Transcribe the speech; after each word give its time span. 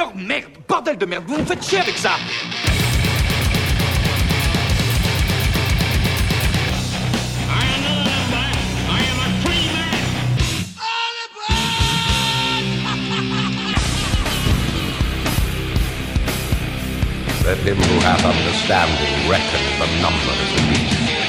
alors 0.00 0.16
merde, 0.16 0.44
bordel 0.66 0.96
de 0.96 1.04
merde, 1.04 1.24
vous 1.26 1.36
me 1.36 1.44
faites 1.44 1.62
chier 1.62 1.80
avec 1.80 1.98
ça 1.98 2.12
Let 17.44 17.58
him 17.58 17.76
who 17.76 17.98
hath 18.00 18.24
understanding 18.24 19.28
reckon 19.28 19.60
the 19.80 19.86
numbers 20.00 20.54
of 20.54 20.68
beasts. 20.70 21.10
Uh, 21.10 21.19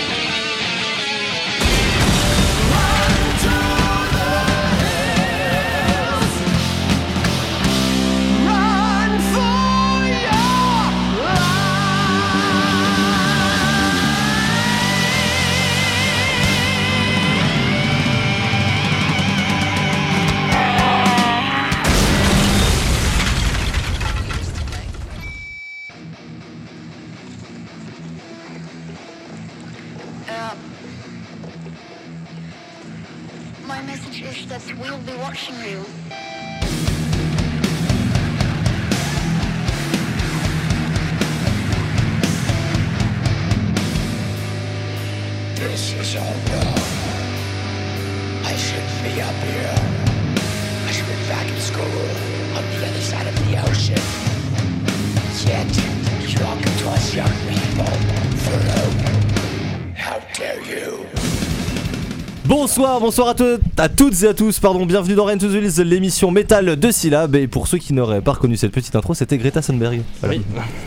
Bonsoir, 62.74 63.02
bonsoir 63.02 63.28
à, 63.28 63.34
te- 63.34 63.60
à 63.78 63.90
toutes 63.90 64.24
et 64.24 64.28
à 64.30 64.34
tous, 64.34 64.58
pardon, 64.62 64.86
bienvenue 64.86 65.14
dans 65.14 65.26
Rain 65.26 65.38
to 65.38 65.50
the 65.50 65.56
Hills, 65.56 65.84
l'émission 65.84 66.32
métal 66.32 66.78
de 66.78 66.90
syllabes. 66.90 67.36
Et 67.36 67.46
pour 67.50 67.68
ceux 67.68 67.78
qui 67.78 67.92
n'auraient 67.92 68.22
pas 68.22 68.32
reconnu 68.32 68.56
cette 68.56 68.72
petite 68.72 68.96
intro, 68.96 69.14
c'était 69.14 69.38
Greta 69.38 69.62
Thunberg. 69.62 70.04
Voilà. 70.22 70.36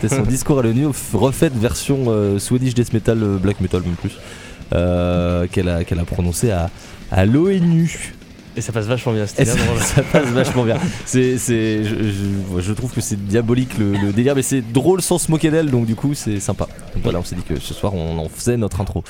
C'était 0.01 0.15
son 0.15 0.23
discours 0.27 0.57
à 0.57 0.63
l'ONU, 0.63 0.87
refait 1.13 1.51
version 1.53 2.05
euh, 2.07 2.39
Swedish 2.39 2.73
Death 2.73 2.91
Metal, 2.91 3.21
euh, 3.21 3.37
Black 3.37 3.61
Metal 3.61 3.83
même 3.83 3.93
plus, 3.93 4.17
euh, 4.73 5.45
qu'elle 5.51 5.69
a, 5.69 5.83
qu'elle 5.83 5.99
a 5.99 6.05
prononcé 6.05 6.49
à, 6.49 6.71
à 7.11 7.23
l'ONU. 7.27 8.15
Et 8.57 8.61
ça 8.61 8.71
passe 8.71 8.85
vachement 8.85 9.11
bien, 9.11 9.27
c'était 9.27 9.43
bien 9.43 9.53
ça, 9.53 9.65
drôle. 9.65 9.79
ça 9.81 10.01
passe 10.01 10.27
vachement 10.27 10.63
bien. 10.63 10.77
C'est, 11.05 11.37
c'est, 11.37 11.83
je, 11.83 11.89
je- 11.95 12.61
je 12.61 12.73
trouve 12.73 12.91
que 12.91 13.01
c'est 13.01 13.21
diabolique 13.25 13.77
le, 13.77 13.91
le 13.97 14.13
délire, 14.13 14.33
mais 14.35 14.41
c'est 14.43 14.61
drôle 14.61 15.01
sans 15.01 15.17
se 15.17 15.29
moquer 15.29 15.51
d'elle, 15.51 15.69
donc 15.69 15.85
du 15.85 15.95
coup 15.95 16.13
c'est 16.13 16.39
sympa. 16.39 16.67
Donc 16.93 17.03
voilà, 17.03 17.19
on 17.19 17.23
s'est 17.23 17.35
dit 17.35 17.41
que 17.43 17.59
ce 17.59 17.73
soir 17.73 17.93
on 17.93 18.17
en 18.17 18.29
faisait 18.29 18.55
notre 18.55 18.79
intro. 18.79 19.03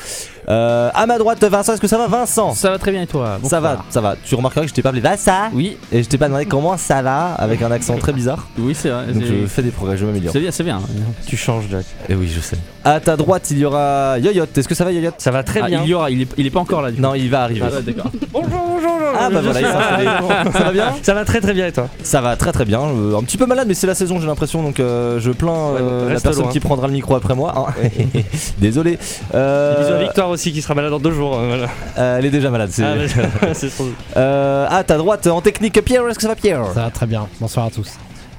Euh, 0.49 0.89
à 0.93 1.05
ma 1.05 1.17
droite, 1.19 1.43
Vincent, 1.43 1.73
est-ce 1.73 1.81
que 1.81 1.87
ça 1.87 1.97
va, 1.99 2.07
Vincent? 2.07 2.53
Ça 2.55 2.71
va 2.71 2.79
très 2.79 2.91
bien 2.91 3.03
et 3.03 3.07
toi? 3.07 3.39
Ça 3.43 3.59
va, 3.59 3.85
ça 3.91 4.01
va. 4.01 4.15
Tu 4.23 4.33
remarqueras 4.35 4.63
que 4.63 4.69
je 4.69 4.73
t'ai 4.73 4.81
pas 4.81 4.89
appelé 4.89 5.01
Vassa 5.01 5.49
Oui, 5.53 5.77
et 5.91 6.01
je 6.01 6.09
t'ai 6.09 6.17
pas 6.17 6.27
demandé 6.27 6.45
comment 6.47 6.75
ça 6.77 7.01
va 7.03 7.33
avec 7.33 7.61
un 7.61 7.71
accent 7.71 7.97
très 7.97 8.13
bizarre. 8.13 8.47
oui 8.57 8.73
c'est 8.75 8.89
vrai. 8.89 9.07
Donc 9.13 9.23
je 9.23 9.45
fais 9.45 9.61
des 9.61 9.69
progrès, 9.71 9.95
je 9.97 10.05
m'améliore. 10.05 10.33
C'est 10.33 10.39
bien, 10.39 10.51
c'est 10.51 10.63
bien. 10.63 10.81
Tu 11.27 11.37
changes, 11.37 11.65
Jack. 11.69 11.85
Et 12.09 12.15
oui, 12.15 12.27
je 12.33 12.39
sais. 12.39 12.57
À 12.83 12.99
ta 12.99 13.15
droite, 13.17 13.47
il 13.51 13.59
y 13.59 13.65
aura 13.65 14.17
Yoyot. 14.19 14.45
Est-ce 14.55 14.67
que 14.67 14.75
ça 14.75 14.85
va, 14.85 14.91
Yoyot 14.91 15.11
Ça 15.17 15.31
va 15.31 15.43
très 15.43 15.59
Ah, 15.61 15.67
bien. 15.67 15.81
il 15.83 15.89
y 15.89 15.93
aura, 15.93 16.09
il 16.11 16.21
est, 16.23 16.27
il 16.37 16.45
est 16.45 16.51
pas 16.51 16.59
encore 16.59 16.81
là. 16.81 16.91
Du 16.91 16.99
Non, 17.01 17.13
il 17.15 17.29
va 17.29 17.41
arriver. 17.43 17.61
Ah, 17.65 17.81
d'accord. 17.81 18.11
Bonjour, 18.31 18.49
bonjour, 18.49 18.91
bonjour. 18.99 19.19
Ah 19.19 19.29
bah 19.41 19.41
Je 19.43 19.49
voilà, 19.51 19.61
il 19.61 19.65
suis 19.65 19.71
s'est 19.71 19.83
installé. 19.83 20.49
Ça 20.57 20.63
va 20.63 20.71
bien 20.71 20.93
Ça 21.01 21.13
va 21.13 21.25
très 21.25 21.41
très 21.41 21.53
bien 21.53 21.67
et 21.67 21.71
toi? 21.71 21.87
Ça 22.03 22.21
va 22.21 22.35
très 22.35 22.51
très 22.51 22.65
bien. 22.65 22.81
Euh, 22.81 23.17
un 23.17 23.23
petit 23.23 23.37
peu 23.37 23.45
malade, 23.45 23.67
mais 23.67 23.73
c'est 23.73 23.87
la 23.87 23.95
saison, 23.95 24.19
j'ai 24.19 24.27
l'impression. 24.27 24.63
Donc 24.63 24.79
euh, 24.79 25.19
je 25.19 25.31
plains 25.31 25.51
euh, 25.53 26.07
Ouais, 26.07 26.13
la 26.13 26.19
personne 26.19 26.43
loin. 26.43 26.51
qui 26.51 26.59
prendra 26.59 26.87
le 26.87 26.93
micro 26.93 27.15
après 27.15 27.35
moi. 27.35 27.53
hein. 27.55 27.89
Désolé. 28.57 28.97
Euh, 29.33 29.81
Bisous 29.81 29.93
à 29.93 29.97
Victoire 29.99 30.29
aussi 30.29 30.51
qui 30.51 30.61
sera 30.61 30.73
malade 30.75 30.91
dans 30.91 30.99
deux 30.99 31.11
jours. 31.11 31.37
euh, 31.37 31.47
voilà. 31.47 31.67
euh, 31.97 32.17
elle 32.19 32.25
est 32.25 32.29
déjà 32.31 32.49
malade. 32.49 32.69
c'est- 32.71 32.83
Ah, 32.83 32.95
mais- 33.43 33.69
trop. 33.69 33.85
Euh, 34.17 34.67
à 34.69 34.83
ta 34.83 34.97
droite, 34.97 35.27
en 35.27 35.41
technique, 35.41 35.81
Pierre. 35.83 36.07
Est-ce 36.07 36.15
que 36.17 36.21
ça 36.23 36.27
va, 36.29 36.35
Pierre? 36.35 36.61
Ça 36.73 36.83
va 36.83 36.89
très 36.89 37.05
bien. 37.05 37.27
Bonsoir 37.39 37.65
à 37.67 37.69
tous. 37.69 37.91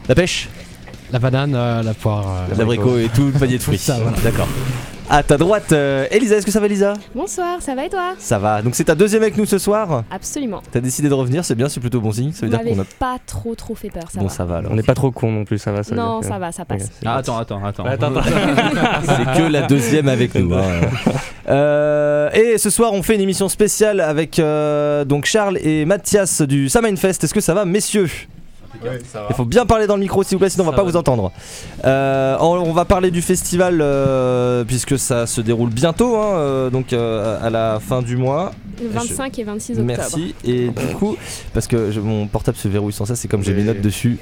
La 0.08 0.14
pêche, 0.14 0.48
La 1.12 1.18
banane, 1.18 1.54
euh, 1.54 1.82
la 1.82 1.94
poire. 1.94 2.24
euh, 2.50 2.54
l'abricot 2.58 2.98
et 2.98 3.08
tout 3.14 3.26
le 3.26 3.32
panier 3.32 3.58
de 3.58 3.62
fruits. 3.62 3.80
D'accord. 4.24 4.48
À 5.08 5.22
ta 5.22 5.36
droite, 5.36 5.70
euh, 5.70 6.06
Elisa. 6.10 6.34
Est-ce 6.36 6.44
que 6.44 6.50
ça 6.50 6.58
va, 6.58 6.66
Elisa? 6.66 6.94
Bonsoir, 7.14 7.62
ça 7.62 7.76
va 7.76 7.84
et 7.84 7.88
toi? 7.88 8.14
Ça 8.18 8.40
va. 8.40 8.60
Donc 8.60 8.74
c'est 8.74 8.84
ta 8.84 8.96
deuxième 8.96 9.22
avec 9.22 9.36
nous 9.36 9.46
ce 9.46 9.56
soir? 9.56 10.02
Absolument. 10.10 10.60
T'as 10.72 10.80
décidé 10.80 11.08
de 11.08 11.14
revenir, 11.14 11.44
c'est 11.44 11.54
bien, 11.54 11.68
c'est 11.68 11.78
plutôt 11.78 12.00
bon 12.00 12.10
signe. 12.10 12.32
Ça 12.32 12.40
veut 12.44 12.46
Vous 12.50 12.56
dire 12.56 12.64
m'avez 12.64 12.74
qu'on 12.74 12.82
a. 12.82 12.84
pas 12.98 13.18
trop 13.24 13.54
trop 13.54 13.76
fait 13.76 13.88
peur, 13.88 14.02
ça 14.12 14.18
bon, 14.18 14.26
va. 14.26 14.32
ça 14.32 14.44
va 14.44 14.56
alors. 14.56 14.72
On 14.72 14.74
n'est 14.74 14.82
pas 14.82 14.94
trop 14.94 15.12
con 15.12 15.30
non 15.30 15.44
plus, 15.44 15.58
ça 15.58 15.70
va. 15.70 15.84
Ça 15.84 15.90
veut 15.94 15.96
non, 16.00 16.18
dire 16.18 16.28
que- 16.28 16.34
ça 16.34 16.40
va, 16.40 16.50
ça 16.50 16.64
passe. 16.64 16.90
Ah, 17.04 17.18
attends, 17.18 17.38
attends, 17.38 17.64
attends. 17.64 17.84
Attends, 17.84 18.16
attends. 18.16 18.22
C'est 19.04 19.42
que 19.42 19.48
la 19.48 19.62
deuxième 19.62 20.08
avec 20.08 20.34
nous. 20.34 20.52
hein. 20.54 20.64
Euh, 21.48 22.28
et 22.32 22.58
ce 22.58 22.68
soir, 22.70 22.92
on 22.92 23.02
fait 23.04 23.14
une 23.14 23.20
émission 23.20 23.48
spéciale 23.48 24.00
avec 24.00 24.40
euh, 24.40 25.04
donc 25.04 25.26
Charles 25.26 25.58
et 25.62 25.84
Mathias 25.84 26.42
du 26.42 26.68
Samhain 26.68 26.96
Fest. 26.96 27.22
Est-ce 27.22 27.32
que 27.34 27.40
ça 27.40 27.54
va, 27.54 27.64
messieurs? 27.64 28.08
Il 29.30 29.34
faut 29.34 29.44
bien 29.44 29.66
parler 29.66 29.86
dans 29.86 29.94
le 29.96 30.00
micro, 30.02 30.22
s'il 30.22 30.36
vous 30.36 30.40
plaît, 30.40 30.50
sinon 30.50 30.64
on 30.64 30.66
va 30.66 30.72
Ça 30.72 30.76
pas 30.76 30.82
va. 30.84 30.90
vous 30.90 30.96
entendre. 30.96 31.32
Euh, 31.84 32.36
on, 32.40 32.46
on 32.58 32.72
va 32.72 32.84
parler 32.84 33.10
du 33.10 33.22
festival 33.22 33.80
euh, 33.80 34.64
puisque 34.64 34.98
ça 34.98 35.26
se 35.26 35.40
déroule 35.40 35.70
bientôt, 35.70 36.16
hein, 36.16 36.36
euh, 36.38 36.70
donc 36.70 36.92
euh, 36.92 37.38
à 37.42 37.50
la 37.50 37.78
fin 37.80 38.02
du 38.02 38.16
mois. 38.16 38.52
Le 38.82 38.88
25 38.88 39.38
et 39.38 39.44
26 39.44 39.72
octobre. 39.72 39.86
Merci. 39.86 40.34
Et 40.44 40.68
du 40.68 40.94
coup, 40.96 41.16
parce 41.54 41.66
que 41.66 41.90
je- 41.90 42.00
mon 42.00 42.26
portable 42.26 42.56
se 42.58 42.68
verrouille 42.68 42.92
sans 42.92 43.06
ça, 43.06 43.16
c'est 43.16 43.28
comme 43.28 43.42
j'ai 43.42 43.54
mes 43.54 43.62
notes 43.64 43.80
dessus 43.80 44.18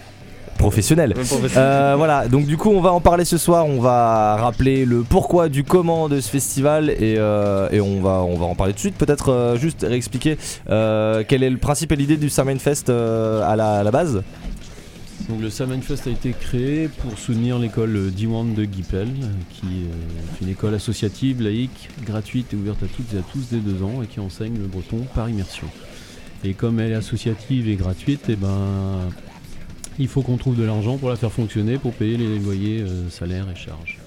Euh, 1.56 1.94
voilà, 1.96 2.28
donc 2.28 2.46
du 2.46 2.56
coup 2.56 2.70
on 2.70 2.80
va 2.80 2.92
en 2.92 3.00
parler 3.00 3.24
ce 3.24 3.36
soir, 3.38 3.66
on 3.66 3.80
va 3.80 4.36
rappeler 4.36 4.84
le 4.84 5.02
pourquoi 5.02 5.48
du 5.48 5.64
comment 5.64 6.08
de 6.08 6.20
ce 6.20 6.30
festival 6.30 6.90
et, 6.90 7.16
euh, 7.18 7.68
et 7.72 7.80
on, 7.80 8.00
va, 8.00 8.22
on 8.22 8.36
va 8.38 8.46
en 8.46 8.54
parler 8.54 8.72
tout 8.72 8.76
de 8.76 8.80
suite, 8.80 8.96
peut-être 8.96 9.30
euh, 9.32 9.56
juste 9.56 9.84
réexpliquer 9.86 10.38
euh, 10.70 11.24
quel 11.26 11.42
est 11.42 11.50
le 11.50 11.58
principe 11.58 11.90
et 11.90 11.96
l'idée 11.96 12.16
du 12.16 12.30
Samhain 12.30 12.58
Fest 12.60 12.88
euh, 12.88 13.42
à, 13.44 13.56
la, 13.56 13.78
à 13.78 13.82
la 13.82 13.90
base. 13.90 14.22
Donc 15.28 15.40
le 15.40 15.48
Salmon 15.48 15.80
Fest 15.80 16.06
a 16.06 16.10
été 16.10 16.32
créé 16.32 16.88
pour 16.88 17.18
soutenir 17.18 17.58
l'école 17.58 18.10
Diwan 18.10 18.52
de 18.52 18.64
Guipel, 18.64 19.08
qui 19.50 19.66
est 19.66 20.44
une 20.44 20.50
école 20.50 20.74
associative, 20.74 21.40
laïque, 21.40 21.88
gratuite 22.04 22.52
et 22.52 22.56
ouverte 22.56 22.82
à 22.82 22.86
toutes 22.86 23.14
et 23.14 23.18
à 23.18 23.22
tous 23.22 23.48
dès 23.50 23.58
deux 23.58 23.82
ans 23.82 24.02
et 24.02 24.06
qui 24.06 24.20
enseigne 24.20 24.58
le 24.58 24.66
breton 24.66 25.06
par 25.14 25.30
immersion. 25.30 25.66
Et 26.44 26.52
comme 26.52 26.78
elle 26.78 26.92
est 26.92 26.96
associative 26.96 27.68
et 27.70 27.76
gratuite, 27.76 28.28
et 28.28 28.36
ben, 28.36 28.98
il 29.98 30.08
faut 30.08 30.20
qu'on 30.20 30.36
trouve 30.36 30.56
de 30.56 30.64
l'argent 30.64 30.98
pour 30.98 31.08
la 31.08 31.16
faire 31.16 31.32
fonctionner, 31.32 31.78
pour 31.78 31.94
payer 31.94 32.18
les 32.18 32.38
loyers, 32.38 32.82
euh, 32.82 33.08
salaires 33.08 33.46
et 33.50 33.56
charges. 33.56 34.03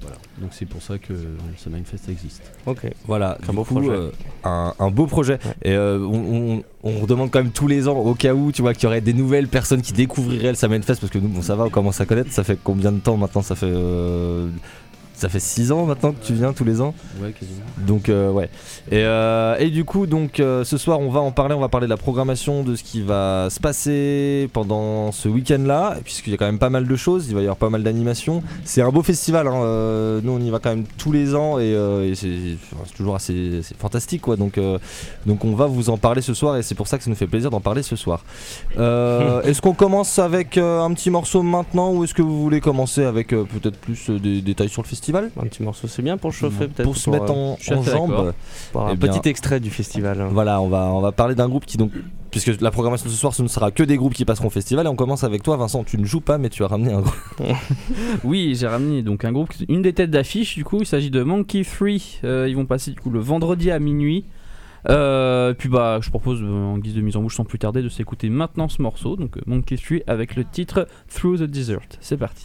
Voilà. 0.00 0.16
Donc 0.40 0.50
c'est 0.52 0.66
pour 0.66 0.80
ça 0.82 0.98
que 0.98 1.12
le 1.12 1.36
Salmon 1.56 1.82
Fest 1.84 2.08
existe. 2.08 2.42
Ok. 2.66 2.82
Voilà, 3.06 3.36
Un 3.42 3.50
du 3.50 3.56
beau 3.56 3.64
coup, 3.64 3.74
projet. 3.74 3.90
euh, 3.90 4.10
un, 4.44 4.74
un 4.78 4.90
beau 4.90 5.06
projet. 5.06 5.38
Et 5.62 5.72
euh, 5.72 5.98
on, 6.00 6.62
on, 6.84 6.90
on 6.94 7.00
redemande 7.00 7.30
quand 7.30 7.42
même 7.42 7.50
tous 7.52 7.66
les 7.66 7.88
ans, 7.88 7.96
au 7.98 8.14
cas 8.14 8.32
où, 8.34 8.52
tu 8.52 8.62
vois, 8.62 8.74
qu'il 8.74 8.84
y 8.84 8.86
aurait 8.86 9.00
des 9.00 9.12
nouvelles 9.12 9.48
personnes 9.48 9.82
qui 9.82 9.92
découvriraient 9.92 10.50
le 10.50 10.54
Samhain 10.54 10.80
Fest, 10.82 11.00
parce 11.00 11.12
que 11.12 11.18
nous, 11.18 11.28
bon, 11.28 11.42
ça 11.42 11.56
va, 11.56 11.64
on 11.64 11.70
commence 11.70 12.00
à 12.00 12.06
connaître. 12.06 12.30
Ça 12.32 12.44
fait 12.44 12.58
combien 12.62 12.92
de 12.92 13.00
temps 13.00 13.16
maintenant 13.16 13.42
Ça 13.42 13.54
fait. 13.56 13.72
Ça 15.18 15.28
fait 15.28 15.40
6 15.40 15.72
ans 15.72 15.84
maintenant 15.84 16.12
que 16.12 16.24
tu 16.24 16.32
viens 16.32 16.52
tous 16.52 16.64
les 16.64 16.80
ans. 16.80 16.94
Ouais, 17.20 17.32
quasiment. 17.32 17.66
Donc 17.78 18.08
euh, 18.08 18.30
ouais. 18.30 18.48
Et, 18.88 19.02
euh, 19.02 19.56
et 19.58 19.68
du 19.70 19.84
coup 19.84 20.06
donc 20.06 20.38
euh, 20.38 20.62
ce 20.62 20.78
soir 20.78 21.00
on 21.00 21.10
va 21.10 21.18
en 21.18 21.32
parler, 21.32 21.56
on 21.56 21.60
va 21.60 21.68
parler 21.68 21.88
de 21.88 21.90
la 21.90 21.96
programmation 21.96 22.62
de 22.62 22.76
ce 22.76 22.84
qui 22.84 23.02
va 23.02 23.48
se 23.50 23.58
passer 23.58 24.48
pendant 24.52 25.10
ce 25.10 25.28
week-end 25.28 25.64
là, 25.66 25.96
puisqu'il 26.04 26.30
y 26.30 26.34
a 26.34 26.36
quand 26.36 26.46
même 26.46 26.60
pas 26.60 26.70
mal 26.70 26.86
de 26.86 26.96
choses, 26.96 27.26
il 27.28 27.34
va 27.34 27.40
y 27.40 27.44
avoir 27.44 27.56
pas 27.56 27.68
mal 27.68 27.82
d'animations. 27.82 28.44
C'est 28.64 28.80
un 28.80 28.90
beau 28.90 29.02
festival, 29.02 29.48
hein, 29.48 30.20
nous 30.22 30.32
on 30.32 30.40
y 30.40 30.50
va 30.50 30.60
quand 30.60 30.70
même 30.70 30.84
tous 30.98 31.10
les 31.10 31.34
ans 31.34 31.58
et, 31.58 31.72
et 31.72 32.14
c'est 32.14 32.56
toujours 32.96 33.16
assez 33.16 33.60
fantastique 33.76 34.22
quoi. 34.22 34.36
Donc, 34.36 34.60
donc 35.26 35.44
on 35.44 35.54
va 35.56 35.66
vous 35.66 35.90
en 35.90 35.98
parler 35.98 36.22
ce 36.22 36.32
soir 36.32 36.56
et 36.56 36.62
c'est 36.62 36.76
pour 36.76 36.86
ça 36.86 36.96
que 36.96 37.02
ça 37.02 37.10
nous 37.10 37.16
fait 37.16 37.26
plaisir 37.26 37.50
d'en 37.50 37.60
parler 37.60 37.82
ce 37.82 37.96
soir. 37.96 38.24
Est-ce 38.78 39.60
qu'on 39.60 39.74
commence 39.74 40.20
avec 40.20 40.58
un 40.58 40.92
petit 40.94 41.10
morceau 41.10 41.42
maintenant 41.42 41.92
ou 41.92 42.04
est-ce 42.04 42.14
que 42.14 42.22
vous 42.22 42.40
voulez 42.40 42.60
commencer 42.60 43.02
avec 43.04 43.30
peut-être 43.30 43.78
plus 43.78 44.10
des 44.10 44.42
détails 44.42 44.68
sur 44.68 44.82
le 44.82 44.86
festival? 44.86 45.07
Un 45.16 45.46
petit 45.46 45.62
morceau, 45.62 45.86
c'est 45.88 46.02
bien 46.02 46.16
pour 46.16 46.32
chauffer 46.32 46.66
peut-être. 46.68 46.82
Pour 46.84 46.96
se 46.96 47.10
mettre 47.10 47.24
euh, 47.30 47.34
en, 47.34 47.52
en 47.52 47.80
assez 47.80 47.90
jambes. 47.90 48.32
pour 48.72 48.82
un 48.86 48.92
Eh 48.92 48.96
bien- 48.96 49.12
petit 49.12 49.28
extrait 49.28 49.60
du 49.60 49.70
festival. 49.70 50.26
Voilà, 50.30 50.60
on 50.60 50.68
va, 50.68 50.86
on 50.92 51.00
va 51.00 51.12
parler 51.12 51.34
d'un 51.34 51.48
groupe 51.48 51.66
qui 51.66 51.76
donc. 51.76 51.92
Puisque 52.30 52.60
la 52.60 52.70
programmation 52.70 53.06
de 53.06 53.10
ce 53.10 53.16
soir, 53.18 53.32
ce 53.34 53.42
ne 53.42 53.48
sera 53.48 53.70
que 53.70 53.82
des 53.82 53.96
groupes 53.96 54.12
qui 54.12 54.26
passeront 54.26 54.48
au 54.48 54.50
festival. 54.50 54.84
Et 54.84 54.88
on 54.90 54.96
commence 54.96 55.24
avec 55.24 55.42
toi, 55.42 55.56
Vincent. 55.56 55.82
Tu 55.84 55.96
ne 55.96 56.04
joues 56.04 56.20
pas, 56.20 56.36
mais 56.36 56.50
tu 56.50 56.62
as 56.62 56.66
ramené 56.66 56.92
un 56.92 57.00
groupe. 57.00 57.14
Oui, 58.24 58.54
j'ai 58.54 58.66
ramené 58.66 59.02
donc 59.02 59.24
un 59.24 59.32
groupe, 59.32 59.50
une 59.68 59.80
des 59.82 59.92
têtes 59.94 60.10
d'affiche 60.10 60.54
du 60.54 60.64
coup, 60.64 60.78
il 60.80 60.86
s'agit 60.86 61.10
de 61.10 61.22
Monkey 61.22 61.62
3. 61.64 61.88
Euh, 62.24 62.46
ils 62.48 62.54
vont 62.56 62.66
passer 62.66 62.90
du 62.90 63.00
coup 63.00 63.10
le 63.10 63.20
vendredi 63.20 63.70
à 63.70 63.78
minuit 63.78 64.24
Euh, 64.90 65.54
puis 65.54 65.68
bah, 65.68 65.98
je 66.02 66.08
propose 66.10 66.40
euh, 66.42 66.46
en 66.46 66.78
guise 66.78 66.94
de 66.94 67.00
mise 67.00 67.16
en 67.16 67.22
bouche 67.22 67.34
sans 67.36 67.44
plus 67.44 67.58
tarder 67.58 67.82
de 67.82 67.88
s'écouter 67.88 68.28
maintenant 68.28 68.68
ce 68.68 68.80
morceau, 68.80 69.16
donc 69.16 69.36
euh, 69.36 69.40
Monkey 69.46 69.76
Tree 69.76 70.02
avec 70.06 70.36
le 70.36 70.44
titre 70.44 70.86
Through 71.12 71.38
the 71.40 71.42
Desert. 71.44 71.80
C'est 72.00 72.16
parti. 72.16 72.44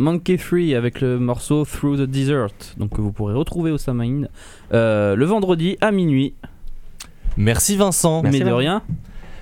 Monkey 0.00 0.38
Free 0.38 0.74
avec 0.74 1.02
le 1.02 1.18
morceau 1.18 1.66
Through 1.66 1.98
the 1.98 2.10
Desert, 2.10 2.48
donc 2.78 2.96
que 2.96 3.02
vous 3.02 3.12
pourrez 3.12 3.34
retrouver 3.34 3.70
au 3.70 3.76
Samain 3.76 4.22
euh, 4.72 5.14
le 5.14 5.24
vendredi 5.26 5.76
à 5.82 5.90
minuit. 5.90 6.32
Merci 7.36 7.76
Vincent. 7.76 8.22
Mais 8.22 8.40
de 8.40 8.50
rien. 8.50 8.82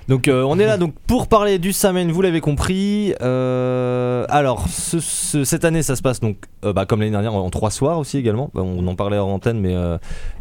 Donc 0.09 0.27
euh, 0.27 0.41
on 0.43 0.57
est 0.59 0.65
là 0.65 0.77
donc 0.77 0.95
pour 1.07 1.27
parler 1.27 1.59
du 1.59 1.71
Samain, 1.71 2.11
vous 2.11 2.21
l'avez 2.23 2.41
compris. 2.41 3.13
Euh, 3.21 4.25
alors 4.27 4.67
ce- 4.67 4.99
ce- 4.99 5.43
cette 5.43 5.63
année 5.65 5.83
ça 5.83 5.95
se 5.95 6.01
passe 6.01 6.19
donc 6.19 6.37
euh, 6.65 6.73
bah, 6.73 6.85
comme 6.85 6.99
l'année 6.99 7.11
dernière 7.11 7.33
en 7.35 7.49
trois 7.51 7.69
soirs 7.69 7.99
aussi 7.99 8.17
également. 8.17 8.49
Bah, 8.55 8.61
on 8.65 8.85
en 8.87 8.95
parlait 8.95 9.19
en 9.19 9.27
antenne 9.29 9.59
mais 9.59 9.75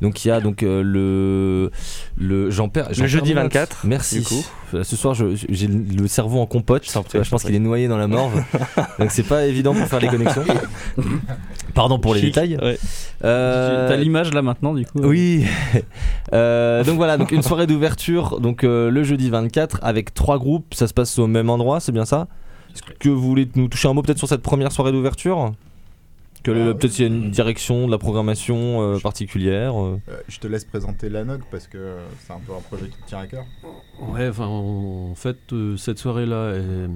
donc 0.01 0.25
il 0.25 0.29
y 0.29 0.31
a 0.31 0.41
donc 0.41 0.63
le 0.63 1.71
le 2.17 2.49
perds 2.73 2.89
j'en 2.93 3.03
Le 3.03 3.09
jeudi 3.09 3.35
perds 3.35 3.43
mes 3.43 3.43
notes. 3.45 3.53
24, 3.55 3.81
Merci. 3.85 4.21
du 4.21 4.25
coup. 4.25 4.45
Ce 4.83 4.97
soir 4.97 5.13
je- 5.15 5.35
j'ai 5.49 5.67
le 5.69 6.09
cerveau 6.09 6.41
en 6.41 6.47
compote. 6.47 6.83
Prie, 6.91 7.21
je 7.23 7.29
pense 7.31 7.45
qu'il 7.45 7.55
est 7.55 7.59
noyé 7.59 7.89
dans 7.89 7.99
la 7.99 8.07
morve. 8.09 8.43
donc 8.99 9.11
c'est 9.11 9.23
pas 9.23 9.45
évident 9.47 9.75
pour 9.75 9.87
faire 9.87 10.01
les 10.01 10.09
connexions. 10.09 10.45
Pardon 11.75 11.99
pour 11.99 12.15
les 12.15 12.21
Chic, 12.21 12.35
détails. 12.35 12.57
ouais. 12.61 12.79
T'as 13.21 13.97
l'image 13.97 14.33
là 14.33 14.41
maintenant 14.43 14.73
du 14.75 14.85
coup 14.87 15.01
oui. 15.03 15.45
Donc 16.33 16.97
voilà, 16.97 17.17
donc 17.19 17.33
une 17.33 17.43
soirée 17.43 17.67
d'ouverture, 17.67 18.41
donc 18.41 18.63
le 18.63 19.03
jeudi 19.03 19.29
24 19.31 19.58
avec 19.83 20.15
trois 20.15 20.39
groupes. 20.39 20.75
Ça 20.75 20.87
se 20.89 20.95
passe 20.95 21.19
au 21.19 21.27
même 21.27 21.51
endroit, 21.51 21.81
c'est 21.81 21.93
bien 21.93 22.05
ça? 22.05 22.29
Est-ce 22.75 22.83
que 22.99 23.09
vous 23.09 23.21
voulez 23.23 23.49
nous 23.57 23.69
toucher 23.69 23.89
un 23.89 23.95
mot 23.95 24.03
peut-être 24.03 24.19
sur 24.19 24.29
cette 24.29 24.43
première 24.43 24.73
soirée 24.73 24.93
d'ouverture? 24.93 25.53
Que 26.45 26.53
le- 26.53 26.75
peut-être 26.75 26.93
s'il 26.93 27.07
y 27.07 27.11
a 27.11 27.13
une 27.13 27.31
direction 27.33 27.87
de 27.87 27.91
la 27.91 27.99
programmation 27.99 28.81
euh, 28.81 28.99
particulière. 29.01 29.75
euh. 29.83 30.01
Euh, 30.09 30.21
je 30.29 30.39
te 30.39 30.47
laisse 30.47 30.65
présenter 30.65 31.09
la 31.09 31.25
NOG 31.25 31.41
parce 31.51 31.67
que 31.67 31.79
euh, 31.79 32.07
c'est 32.21 32.33
un 32.33 32.39
peu 32.39 32.53
un 32.53 32.61
projet 32.61 32.89
qui 32.89 32.97
te 33.03 33.07
tient 33.09 33.19
à 33.19 33.27
cœur. 33.27 33.45
Ouais, 34.13 34.29
enfin, 34.29 34.47
en 34.47 35.15
fait, 35.17 35.37
euh, 35.53 35.77
cette 35.77 35.99
soirée-là, 35.99 36.53
elle, 36.55 36.91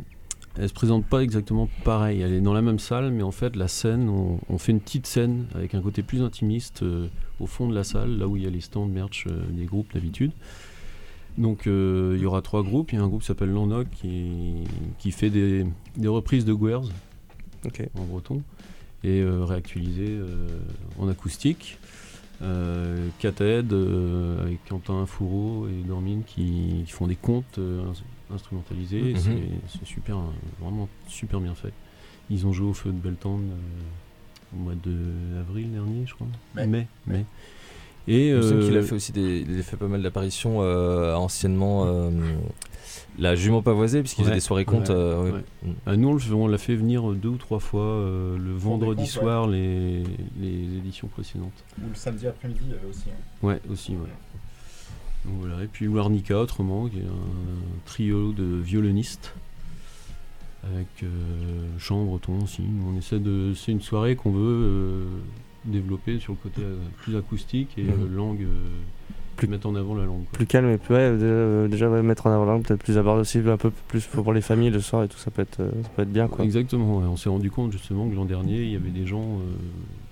elle 0.58 0.68
se 0.68 0.72
présente 0.74 1.06
pas 1.06 1.20
exactement 1.24 1.68
pareil. 1.82 2.20
Elle 2.20 2.34
est 2.34 2.40
dans 2.40 2.54
la 2.54 2.62
même 2.62 2.78
salle, 2.78 3.10
mais 3.10 3.24
en 3.24 3.32
fait, 3.32 3.56
la 3.56 3.66
scène, 3.66 4.08
on, 4.08 4.38
on 4.48 4.58
fait 4.58 4.70
une 4.72 4.80
petite 4.80 5.06
scène 5.08 5.46
avec 5.56 5.74
un 5.74 5.80
côté 5.82 6.02
plus 6.02 6.22
intimiste 6.22 6.82
euh, 6.84 7.08
au 7.40 7.46
fond 7.46 7.66
de 7.68 7.74
la 7.74 7.82
salle, 7.82 8.18
là 8.18 8.28
où 8.28 8.36
il 8.36 8.44
y 8.44 8.46
a 8.46 8.50
les 8.50 8.60
stands 8.60 8.86
merch 8.86 9.26
euh, 9.26 9.42
des 9.50 9.64
groupes 9.64 9.92
d'habitude. 9.92 10.30
Donc, 11.38 11.66
euh, 11.66 12.14
il 12.16 12.22
y 12.22 12.26
aura 12.26 12.42
trois 12.42 12.62
groupes. 12.62 12.92
Il 12.92 12.96
y 12.96 12.98
a 12.98 13.02
un 13.04 13.08
groupe 13.08 13.20
qui 13.22 13.26
s'appelle 13.26 13.50
Lanok 13.52 13.88
qui, 13.90 14.64
qui 14.98 15.10
fait 15.12 15.30
des, 15.30 15.66
des 15.96 16.08
reprises 16.08 16.44
de 16.44 16.52
Guers 16.54 16.82
en 17.98 18.04
breton 18.04 18.42
et 19.04 19.20
euh, 19.20 19.44
réactualisé 19.44 20.06
euh, 20.08 20.46
en 20.98 21.08
acoustique. 21.08 21.78
Euh, 22.42 23.08
euh, 23.72 24.42
avec 24.42 24.64
Quentin 24.68 25.06
Fourreau 25.06 25.68
et 25.68 25.86
Dormine 25.86 26.22
qui, 26.24 26.82
qui 26.84 26.90
font 26.92 27.06
des 27.06 27.14
contes 27.16 27.58
euh, 27.58 27.82
ins- 27.84 28.34
instrumentalisés. 28.34 29.12
Mhm. 29.14 29.20
c'est- 29.68 29.84
super, 29.86 30.18
vraiment 30.60 30.88
super 31.06 31.40
bien 31.40 31.54
fait. 31.54 31.72
Ils 32.30 32.46
ont 32.46 32.52
joué 32.52 32.66
au 32.68 32.72
feu 32.74 32.90
de 32.90 32.96
Beltane 32.98 33.50
euh, 33.52 34.56
au 34.56 34.58
mois 34.58 34.74
de 34.74 35.38
avril 35.40 35.70
dernier, 35.72 36.04
je 36.06 36.14
crois. 36.14 36.26
Mai. 36.56 36.66
Mai. 36.66 36.86
mai. 37.06 37.24
Et 38.08 38.28
Il 38.28 38.34
a 38.34 38.36
euh, 38.38 38.82
fait 38.82 38.94
aussi 38.94 39.12
des, 39.12 39.44
il 39.48 39.60
a 39.60 39.62
fait 39.62 39.76
pas 39.76 39.86
mal 39.86 40.02
d'apparitions 40.02 40.62
euh, 40.62 41.14
anciennement. 41.14 41.84
euh, 41.86 42.10
la 43.18 43.34
jument 43.34 43.60
pavoisée, 43.62 44.00
puisqu'il 44.00 44.22
faisait 44.22 44.30
Ouais, 44.30 44.36
des 44.36 44.40
soirées 44.40 44.64
contes. 44.64 44.88
ouais, 44.88 44.94
euh, 44.94 45.22
ouais. 45.24 45.30
ouais. 45.66 45.94
Mm. 45.96 46.00
Nous, 46.00 46.34
on, 46.34 46.46
l'a 46.48 46.58
fait 46.58 46.74
venir 46.74 47.02
deux 47.12 47.28
ou 47.28 47.36
trois 47.36 47.60
fois 47.60 47.82
euh, 47.84 48.38
le 48.38 48.52
vendredi 48.54 49.02
comptes, 49.02 49.14
ouais. 49.16 49.20
soir, 49.20 49.46
les, 49.48 50.02
les 50.40 50.76
éditions 50.78 51.08
précédentes. 51.08 51.52
Ou 51.78 51.88
le 51.90 51.94
samedi 51.94 52.26
après-midi 52.26 52.60
euh, 52.72 52.88
aussi. 52.90 53.04
hein. 53.10 53.46
Ouais, 53.46 53.60
aussi, 53.70 53.92
ouais. 53.92 54.08
Donc 55.26 55.34
voilà. 55.40 55.62
Et 55.62 55.66
puis 55.66 55.86
Warnica, 55.88 56.40
autrement, 56.40 56.88
qui 56.88 56.98
est 56.98 57.02
un 57.02 57.80
trio 57.84 58.32
de 58.32 58.44
violonistes 58.44 59.34
avec 60.64 60.88
euh, 61.02 61.06
chant 61.78 62.02
breton 62.04 62.38
aussi. 62.42 62.62
On 62.90 62.96
essaie 62.98 63.18
de. 63.20 63.52
C'est 63.54 63.72
une 63.72 63.82
soirée 63.82 64.16
qu'on 64.16 64.30
veut 64.32 65.06
développer 65.64 66.18
sur 66.18 66.32
le 66.32 66.38
côté 66.42 66.62
euh, 66.62 66.76
plus 67.02 67.16
acoustique 67.16 67.70
et 67.78 67.82
Mhm. 67.84 67.90
euh, 67.90 68.16
langue. 68.16 68.42
euh, 68.42 68.46
plus 69.34 69.48
mettre 69.48 69.66
en 69.66 69.74
avant 69.74 69.94
la 69.94 70.04
langue. 70.04 70.24
quoi. 70.24 70.32
Plus 70.34 70.46
calme 70.46 70.68
et 70.70 70.76
plus, 70.76 70.94
ouais, 70.94 71.00
euh, 71.00 71.66
déjà 71.66 71.88
ouais, 71.88 72.02
mettre 72.02 72.26
en 72.26 72.30
avant 72.32 72.44
la 72.44 72.52
langue, 72.52 72.64
peut-être 72.64 72.82
plus 72.84 72.98
accessible, 72.98 73.48
un 73.48 73.56
peu 73.56 73.70
plus 73.88 74.04
pour 74.06 74.30
les 74.34 74.42
familles 74.42 74.68
le 74.68 74.78
soir 74.80 75.04
et 75.04 75.08
tout, 75.08 75.16
ça 75.16 75.30
peut 75.30 75.40
être, 75.40 75.56
ça 75.56 75.88
peut 75.96 76.02
être 76.02 76.12
bien 76.12 76.28
quoi. 76.28 76.44
Exactement, 76.44 76.98
ouais. 76.98 77.06
on 77.06 77.16
s'est 77.16 77.30
rendu 77.30 77.50
compte 77.50 77.72
justement 77.72 78.06
que 78.10 78.14
l'an 78.14 78.26
dernier, 78.26 78.62
il 78.62 78.70
y 78.70 78.76
avait 78.76 78.90
des 78.90 79.06
gens 79.06 79.22
euh, 79.22 79.42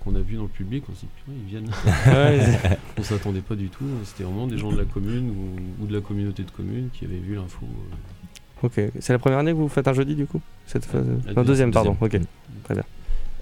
qu'on 0.03 0.15
a 0.15 0.19
vus 0.21 0.37
dans 0.37 0.41
le 0.41 0.47
public, 0.49 0.83
on 0.91 0.95
s'est 0.95 1.05
dit, 1.27 1.33
ils 1.45 1.49
viennent. 1.49 1.69
On 2.97 3.03
s'attendait 3.03 3.41
pas 3.41 3.55
du 3.55 3.69
tout, 3.69 3.85
c'était 4.05 4.23
vraiment 4.23 4.47
des 4.47 4.57
gens 4.57 4.71
de 4.71 4.77
la 4.77 4.85
commune 4.85 5.29
ou, 5.29 5.83
ou 5.83 5.87
de 5.87 5.93
la 5.93 6.01
communauté 6.01 6.41
de 6.41 6.51
communes 6.51 6.89
qui 6.91 7.05
avaient 7.05 7.15
vu 7.19 7.35
l'info. 7.35 7.63
euh. 8.63 8.65
Ok, 8.67 8.91
c'est 8.99 9.13
la 9.13 9.19
première 9.19 9.37
année 9.39 9.51
que 9.51 9.57
vous 9.57 9.69
faites 9.69 9.87
un 9.87 9.93
jeudi 9.93 10.15
du 10.15 10.25
coup 10.25 10.41
Cette 10.65 10.85
phase... 10.85 11.05
Non, 11.05 11.43
deuxième, 11.43 11.69
deuxième. 11.69 11.71
pardon, 11.71 11.95
ok. 12.01 12.19
Très 12.63 12.73
bien. 12.73 12.83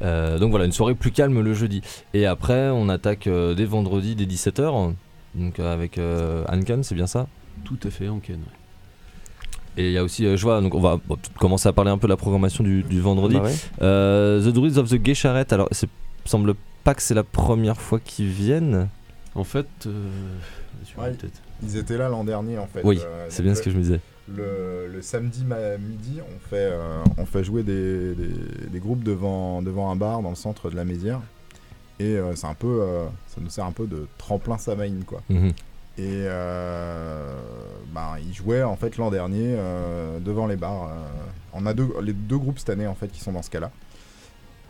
Euh, 0.02 0.38
donc 0.40 0.50
voilà, 0.52 0.66
une 0.66 0.72
soirée 0.72 0.96
plus 0.96 1.12
calme 1.12 1.42
le 1.42 1.54
jeudi. 1.54 1.82
Et 2.14 2.26
après, 2.26 2.70
on 2.70 2.90
attaque 2.90 3.28
euh, 3.28 3.54
dès 3.54 3.66
vendredi, 3.66 4.16
dès 4.16 4.26
17h. 4.26 4.94
Donc 5.36 5.60
euh, 5.60 5.74
avec 5.74 5.98
euh, 5.98 6.44
Hanken, 6.48 6.84
c'est 6.84 6.96
bien 6.96 7.08
ça? 7.08 7.28
Tout 7.66 7.78
à 7.84 7.90
fait, 7.90 8.08
en 8.10 8.20
Ken. 8.20 8.36
ouais. 8.38 8.42
Et 9.78 9.88
il 9.88 9.92
y 9.94 9.98
a 9.98 10.04
aussi, 10.04 10.26
euh, 10.26 10.36
je 10.36 10.44
vois, 10.44 10.62
donc 10.62 10.74
on 10.76 10.80
va 10.82 10.98
bon, 11.06 11.18
commencer 11.40 11.70
à 11.70 11.74
parler 11.74 11.92
un 11.92 11.98
peu 11.98 12.08
de 12.08 12.12
la 12.14 12.18
programmation 12.18 12.64
du, 12.64 12.84
du 12.84 13.00
vendredi. 13.00 13.36
Bah 13.36 13.44
ouais. 13.44 13.56
Euh, 13.82 14.42
The 14.44 14.54
Druids 14.54 14.78
of 14.78 14.90
the 14.90 14.96
Gay 14.96 15.14
Charrette, 15.14 15.54
alors 15.54 15.70
il 15.72 15.88
semble 16.26 16.54
pas 16.84 16.94
que 16.96 17.02
c'est 17.02 17.14
la 17.14 17.24
première 17.24 17.80
fois 17.80 18.00
qu'ils 18.00 18.28
viennent. 18.30 18.88
En 19.36 19.44
fait, 19.44 19.68
euh, 19.86 19.92
Ouais. 20.98 21.14
Ils 21.62 21.78
étaient 21.78 21.98
là 21.98 22.10
l'an 22.10 22.24
dernier 22.24 22.58
en 22.58 22.66
fait. 22.68 22.82
Oui, 22.84 23.00
Euh, 23.04 23.28
c'est 23.30 23.44
bien 23.44 23.54
ce 23.54 23.62
que 23.62 23.70
je 23.70 23.76
me 23.76 23.82
disais. 23.82 24.00
Le, 24.36 24.88
le 24.94 25.02
samedi 25.02 25.44
midi, 25.46 26.20
on 26.22 26.40
fait, 26.50 26.56
euh, 26.72 27.04
on 27.18 27.26
fait 27.26 27.44
jouer 27.44 27.64
des, 27.64 28.14
des- 28.16 28.68
des 28.72 28.80
groupes 28.80 29.04
devant, 29.04 29.62
devant 29.62 29.92
un 29.92 29.96
bar 29.96 30.22
dans 30.22 30.30
le 30.30 30.36
centre 30.36 30.70
de 30.70 30.76
la 30.76 30.86
Mézière. 30.86 31.22
Et 32.00 32.16
euh, 32.18 32.34
c'est 32.36 32.48
un 32.48 32.54
peu, 32.54 32.82
euh, 32.82 33.06
ça 33.28 33.42
nous 33.42 33.50
sert 33.50 33.66
un 33.66 33.72
peu 33.72 33.88
de 33.88 34.08
tremplin 34.18 34.58
Samaïne 34.58 35.04
quoi. 35.06 35.22
Mhm. 35.30 35.52
Et 35.98 36.24
ben, 37.94 38.16
ils 38.26 38.34
jouaient 38.34 38.64
en 38.64 38.76
fait 38.78 38.96
l'an 38.98 39.12
dernier 39.12 39.58
devant 40.22 40.48
les 40.48 40.56
bars. 40.56 40.90
on 41.54 41.66
a 41.66 41.74
deux, 41.74 41.90
les 42.02 42.14
deux 42.14 42.38
groupes 42.38 42.58
cette 42.60 42.70
année 42.70 42.88
en 42.88 42.96
fait 42.96 43.10
qui 43.10 43.20
sont 43.20 43.34
dans 43.34 43.42
ce 43.42 43.50
cas-là. 43.50 43.70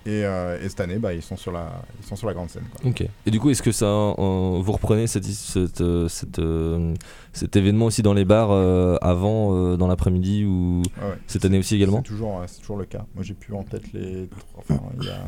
Et, 0.05 0.23
euh, 0.25 0.57
et 0.63 0.69
cette 0.69 0.79
année, 0.79 0.97
bah, 0.97 1.13
ils 1.13 1.21
sont 1.21 1.35
sur 1.35 1.51
la, 1.51 1.83
ils 2.01 2.05
sont 2.05 2.15
sur 2.15 2.25
la 2.27 2.33
grande 2.33 2.49
scène. 2.49 2.63
Quoi. 2.71 2.89
Ok. 2.89 3.03
Et 3.25 3.31
du 3.31 3.39
coup, 3.39 3.49
est-ce 3.49 3.61
que 3.61 3.71
ça, 3.71 3.85
euh, 3.85 4.59
vous 4.61 4.71
reprenez 4.71 5.07
cette, 5.07 5.25
cette, 5.25 5.81
euh, 5.81 6.07
cette, 6.07 6.39
euh, 6.39 6.93
cet 7.33 7.55
événement 7.57 7.85
aussi 7.85 8.01
dans 8.01 8.13
les 8.13 8.25
bars 8.25 8.51
euh, 8.51 8.95
avant, 9.01 9.53
euh, 9.53 9.77
dans 9.77 9.87
l'après-midi 9.87 10.45
ou 10.45 10.81
Ah 11.01 11.09
ouais. 11.09 11.17
cette 11.27 11.43
année 11.45 11.59
aussi 11.59 11.75
également 11.75 11.97
C'est 11.97 12.11
toujours, 12.11 12.39
euh, 12.39 12.45
c'est 12.47 12.61
toujours 12.61 12.77
le 12.77 12.85
cas. 12.85 13.05
Moi, 13.13 13.23
j'ai 13.23 13.33
plus 13.33 13.53
en 13.53 13.63
tête 13.63 13.91
les. 13.93 14.29
Enfin, 14.57 14.79
il 14.99 15.05
y 15.05 15.09
a. 15.09 15.19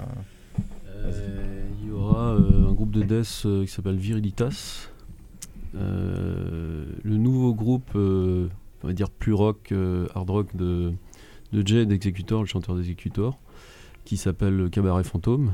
Euh, 0.95 1.63
Il 1.81 1.89
y 1.89 1.91
aura 1.91 2.29
euh, 2.35 2.69
un 2.69 2.73
groupe 2.73 2.91
de 2.91 3.01
death 3.03 3.43
euh, 3.45 3.65
qui 3.65 3.71
s'appelle 3.71 3.97
Virilitas. 3.97 4.87
Euh, 5.75 6.85
le 7.03 7.17
nouveau 7.17 7.53
groupe, 7.53 7.89
euh, 7.95 8.47
on 8.83 8.87
va 8.87 8.93
dire 8.93 9.09
plus 9.09 9.33
rock, 9.33 9.69
euh, 9.71 10.07
hard 10.15 10.29
rock 10.29 10.55
de, 10.55 10.91
de 11.53 11.67
Jay 11.67 11.85
d'Executor, 11.85 12.41
le 12.41 12.47
chanteur 12.47 12.75
d'Executor, 12.75 13.37
qui 14.11 14.17
s'appelle 14.17 14.67
Cabaret 14.69 15.05
Fantôme. 15.05 15.53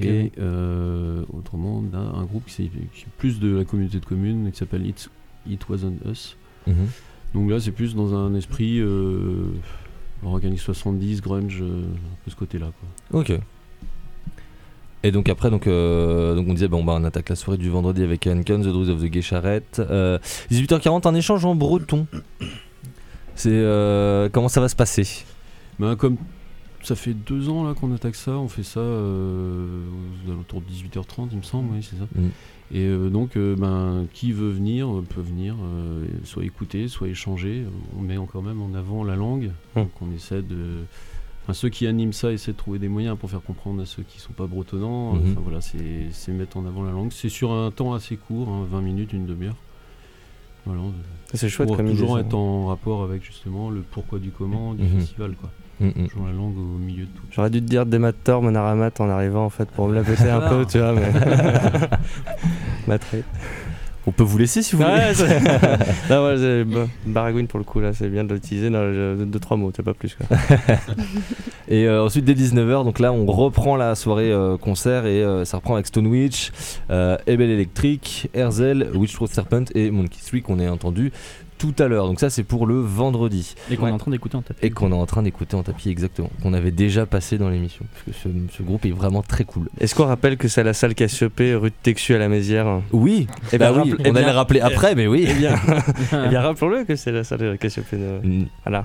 Et 0.00 0.30
euh, 0.38 1.24
autrement, 1.32 1.82
d'un- 1.82 2.12
un 2.14 2.22
groupe 2.24 2.44
qui 2.46 2.62
est, 2.62 2.68
qui 2.68 3.02
est 3.02 3.06
plus 3.18 3.40
de 3.40 3.56
la 3.56 3.64
communauté 3.64 3.98
de 3.98 4.04
communes, 4.04 4.48
qui 4.52 4.58
s'appelle 4.58 4.86
It, 4.86 5.10
It 5.48 5.68
Wasn't 5.68 5.96
Us. 6.08 6.36
Mhm. 6.68 6.86
Donc 7.34 7.50
là, 7.50 7.58
c'est 7.58 7.72
plus 7.72 7.96
dans 7.96 8.14
un 8.14 8.32
esprit 8.36 8.78
euh, 8.78 9.46
rock 10.22 10.44
années 10.44 10.56
70, 10.56 11.20
grunge, 11.20 11.58
euh, 11.62 11.82
un 11.82 12.16
peu 12.24 12.30
ce 12.30 12.36
côté-là. 12.36 12.70
Ok. 13.12 13.32
Et 15.02 15.10
donc 15.10 15.28
après, 15.28 15.50
donc, 15.50 15.66
euh, 15.66 16.36
donc 16.36 16.46
on 16.48 16.52
disait, 16.54 16.68
bon, 16.68 16.84
bah, 16.84 16.94
on 16.96 17.02
attaque 17.02 17.28
la 17.28 17.34
soirée 17.36 17.58
du 17.58 17.68
vendredi 17.68 18.04
avec 18.04 18.24
Hanken, 18.28 18.62
The 18.62 18.68
Druids 18.68 18.90
of 18.90 19.00
the 19.02 19.06
Gay 19.06 19.22
Charrette. 19.22 19.80
Euh, 19.90 20.18
18h40, 20.52 21.08
un 21.08 21.14
échange 21.16 21.44
en 21.44 21.56
breton. 21.56 22.06
C'est 23.34 23.50
euh, 23.50 24.28
comment 24.32 24.48
ça 24.48 24.60
va 24.60 24.68
se 24.68 24.76
passer? 24.76 25.24
Ben, 25.80 25.96
comme 25.96 26.16
ça 26.86 26.94
fait 26.94 27.14
deux 27.14 27.48
ans 27.48 27.64
là 27.64 27.74
qu'on 27.74 27.92
attaque 27.92 28.14
ça, 28.14 28.32
on 28.32 28.46
fait 28.46 28.62
ça 28.62 28.78
euh, 28.78 29.84
aux 30.26 30.30
alentours 30.30 30.60
de 30.60 30.66
18h30, 30.66 31.28
il 31.32 31.38
me 31.38 31.42
semble, 31.42 31.74
oui, 31.74 31.82
c'est 31.82 31.96
ça. 31.96 32.04
Mm. 32.14 32.28
Et 32.72 32.84
euh, 32.84 33.10
donc, 33.10 33.36
euh, 33.36 33.56
ben, 33.56 34.06
qui 34.12 34.30
veut 34.30 34.50
venir 34.50 34.88
peut 35.08 35.20
venir, 35.20 35.56
soit 36.22 36.44
écouter, 36.44 36.86
soit 36.86 37.08
échanger. 37.08 37.64
On 37.98 38.02
met 38.02 38.16
quand 38.32 38.42
même 38.42 38.62
en 38.62 38.72
avant 38.74 39.02
la 39.02 39.16
langue, 39.16 39.50
Mm. 39.74 39.80
donc 39.80 39.90
on 40.00 40.12
essaie 40.14 40.42
de. 40.42 40.84
Enfin, 41.42 41.54
ceux 41.54 41.68
qui 41.68 41.88
animent 41.88 42.12
ça 42.12 42.32
essaient 42.32 42.52
de 42.52 42.56
trouver 42.56 42.78
des 42.78 42.88
moyens 42.88 43.16
pour 43.18 43.30
faire 43.30 43.42
comprendre 43.42 43.82
à 43.82 43.86
ceux 43.86 44.02
qui 44.02 44.20
sont 44.20 44.32
pas 44.32 44.46
bretonnants. 44.46 45.14
Mhm. 45.14 45.30
Enfin 45.30 45.40
voilà, 45.42 45.60
c'est 45.60 46.08
c'est 46.10 46.32
mettre 46.32 46.56
en 46.56 46.66
avant 46.66 46.82
la 46.82 46.90
langue. 46.92 47.12
C'est 47.12 47.28
sur 47.28 47.52
un 47.52 47.70
temps 47.70 47.94
assez 47.94 48.16
court, 48.16 48.48
hein, 48.48 48.66
20 48.68 48.80
minutes, 48.80 49.12
une 49.12 49.26
demi-heure. 49.26 49.56
Voilà, 50.66 50.80
C'est 51.32 51.48
chouette 51.48 51.68
pour 51.68 51.76
comme 51.76 51.88
toujours 51.90 52.18
être 52.18 52.34
en 52.34 52.66
rapport 52.66 53.02
avec 53.04 53.24
justement 53.24 53.70
le 53.70 53.80
pourquoi 53.82 54.18
du 54.18 54.30
comment 54.30 54.74
du 54.74 54.82
Mhm. 54.84 54.98
festival 55.00 55.32
quoi. 55.36 55.50
Mm, 55.80 55.86
mm. 55.88 56.08
Toujours 56.08 56.26
la 56.26 56.32
langue 56.32 56.58
au 56.58 56.78
milieu 56.78 57.04
de 57.04 57.10
tout. 57.10 57.22
J'aurais 57.30 57.50
dû 57.50 57.60
te 57.60 57.66
dire 57.66 57.84
Demator, 57.86 58.42
Monaramat 58.42 58.90
en 58.98 59.08
arrivant 59.10 59.44
en 59.44 59.50
fait 59.50 59.68
pour 59.70 59.88
me 59.88 59.94
la 59.94 60.02
péter 60.02 60.30
un 60.30 60.40
Ah. 60.42 60.48
peu, 60.50 60.64
tu 60.66 60.78
vois, 60.78 60.92
mais. 60.92 61.10
Matré. 62.88 63.22
On 64.08 64.12
peut 64.12 64.22
vous 64.22 64.38
laisser 64.38 64.62
si 64.62 64.76
vous 64.76 64.82
voulez. 64.82 64.94
Ouais, 64.94 65.14
c'est- 65.14 65.40
non, 66.10 66.26
ouais, 66.26 66.36
c'est- 66.36 66.64
Baragouine 67.06 67.48
pour 67.48 67.58
le 67.58 67.64
coup 67.64 67.80
là, 67.80 67.92
c'est 67.92 68.08
bien 68.08 68.22
de 68.24 68.34
l'utiliser 68.34 68.70
dans 68.70 68.82
le- 68.82 69.24
deux 69.26 69.40
trois 69.40 69.56
mots, 69.56 69.72
c'est 69.74 69.82
pas 69.82 69.94
plus 69.94 70.14
quoi. 70.14 70.36
Et 71.68 71.86
euh, 71.88 72.04
ensuite 72.04 72.24
dès 72.24 72.34
19h, 72.34 72.84
donc 72.84 73.00
là 73.00 73.12
on 73.12 73.26
reprend 73.26 73.74
la 73.76 73.96
soirée 73.96 74.30
euh, 74.30 74.56
concert 74.56 75.04
et 75.06 75.22
euh, 75.24 75.44
ça 75.44 75.56
reprend 75.56 75.74
avec 75.74 75.88
Stone 75.88 76.06
Witch, 76.06 76.52
euh, 76.90 77.16
Ebel 77.26 77.50
Electric, 77.50 78.30
Erzel, 78.34 78.88
Witchthroat 78.94 79.26
Serpent 79.26 79.64
et 79.74 79.90
Monkey 79.90 80.18
3 80.24 80.40
qu'on 80.42 80.60
a 80.60 80.70
entendu 80.70 81.10
tout 81.58 81.74
à 81.78 81.88
l'heure. 81.88 82.06
Donc 82.06 82.20
ça 82.20 82.30
c'est 82.30 82.42
pour 82.42 82.66
le 82.66 82.80
vendredi. 82.80 83.54
Et 83.70 83.76
qu'on 83.76 83.84
Ouais. 83.84 83.90
est 83.90 83.94
en 83.94 83.98
train 83.98 84.10
d'écouter 84.10 84.36
en 84.36 84.42
tapis. 84.42 84.64
Et 84.66 84.70
qu'on 84.70 84.90
est 84.92 84.94
en 84.94 85.06
train 85.06 85.22
d'écouter 85.22 85.56
en 85.56 85.62
tapis 85.62 85.90
exactement. 85.90 86.30
Qu'on 86.42 86.52
avait 86.52 86.70
déjà 86.70 87.06
passé 87.06 87.38
dans 87.38 87.48
l'émission. 87.48 87.84
Parce 87.92 88.04
que 88.18 88.22
ce, 88.28 88.56
ce 88.56 88.62
groupe 88.62 88.84
est 88.86 88.90
vraiment 88.90 89.22
très 89.22 89.44
cool. 89.44 89.68
Est-ce 89.80 89.94
qu'on 89.94 90.06
rappelle 90.06 90.36
que 90.36 90.48
c'est 90.48 90.62
la 90.64 90.72
salle 90.72 90.94
Cassiopée 90.94 91.54
rue 91.54 91.70
de 91.70 91.74
Texu 91.82 92.14
à 92.14 92.18
la 92.18 92.28
Mézière 92.28 92.80
Oui, 92.92 93.26
Eh 93.52 93.58
bah 93.58 93.72
ben, 93.72 93.82
oui, 93.84 93.94
on 93.98 94.04
eh 94.04 94.08
allait 94.18 94.30
rappeler 94.30 94.60
après, 94.60 94.94
mais 94.94 95.06
oui. 95.06 95.26
Eh 95.28 95.34
bien, 95.34 95.54
eh 96.24 96.28
bien 96.28 96.40
rappelons-le 96.40 96.84
que 96.84 96.96
c'est 96.96 97.12
la 97.12 97.24
salle 97.24 97.56
Cassiopée. 97.58 97.96
de- 97.96 98.26
Mm. 98.26 98.46
Voilà. 98.64 98.84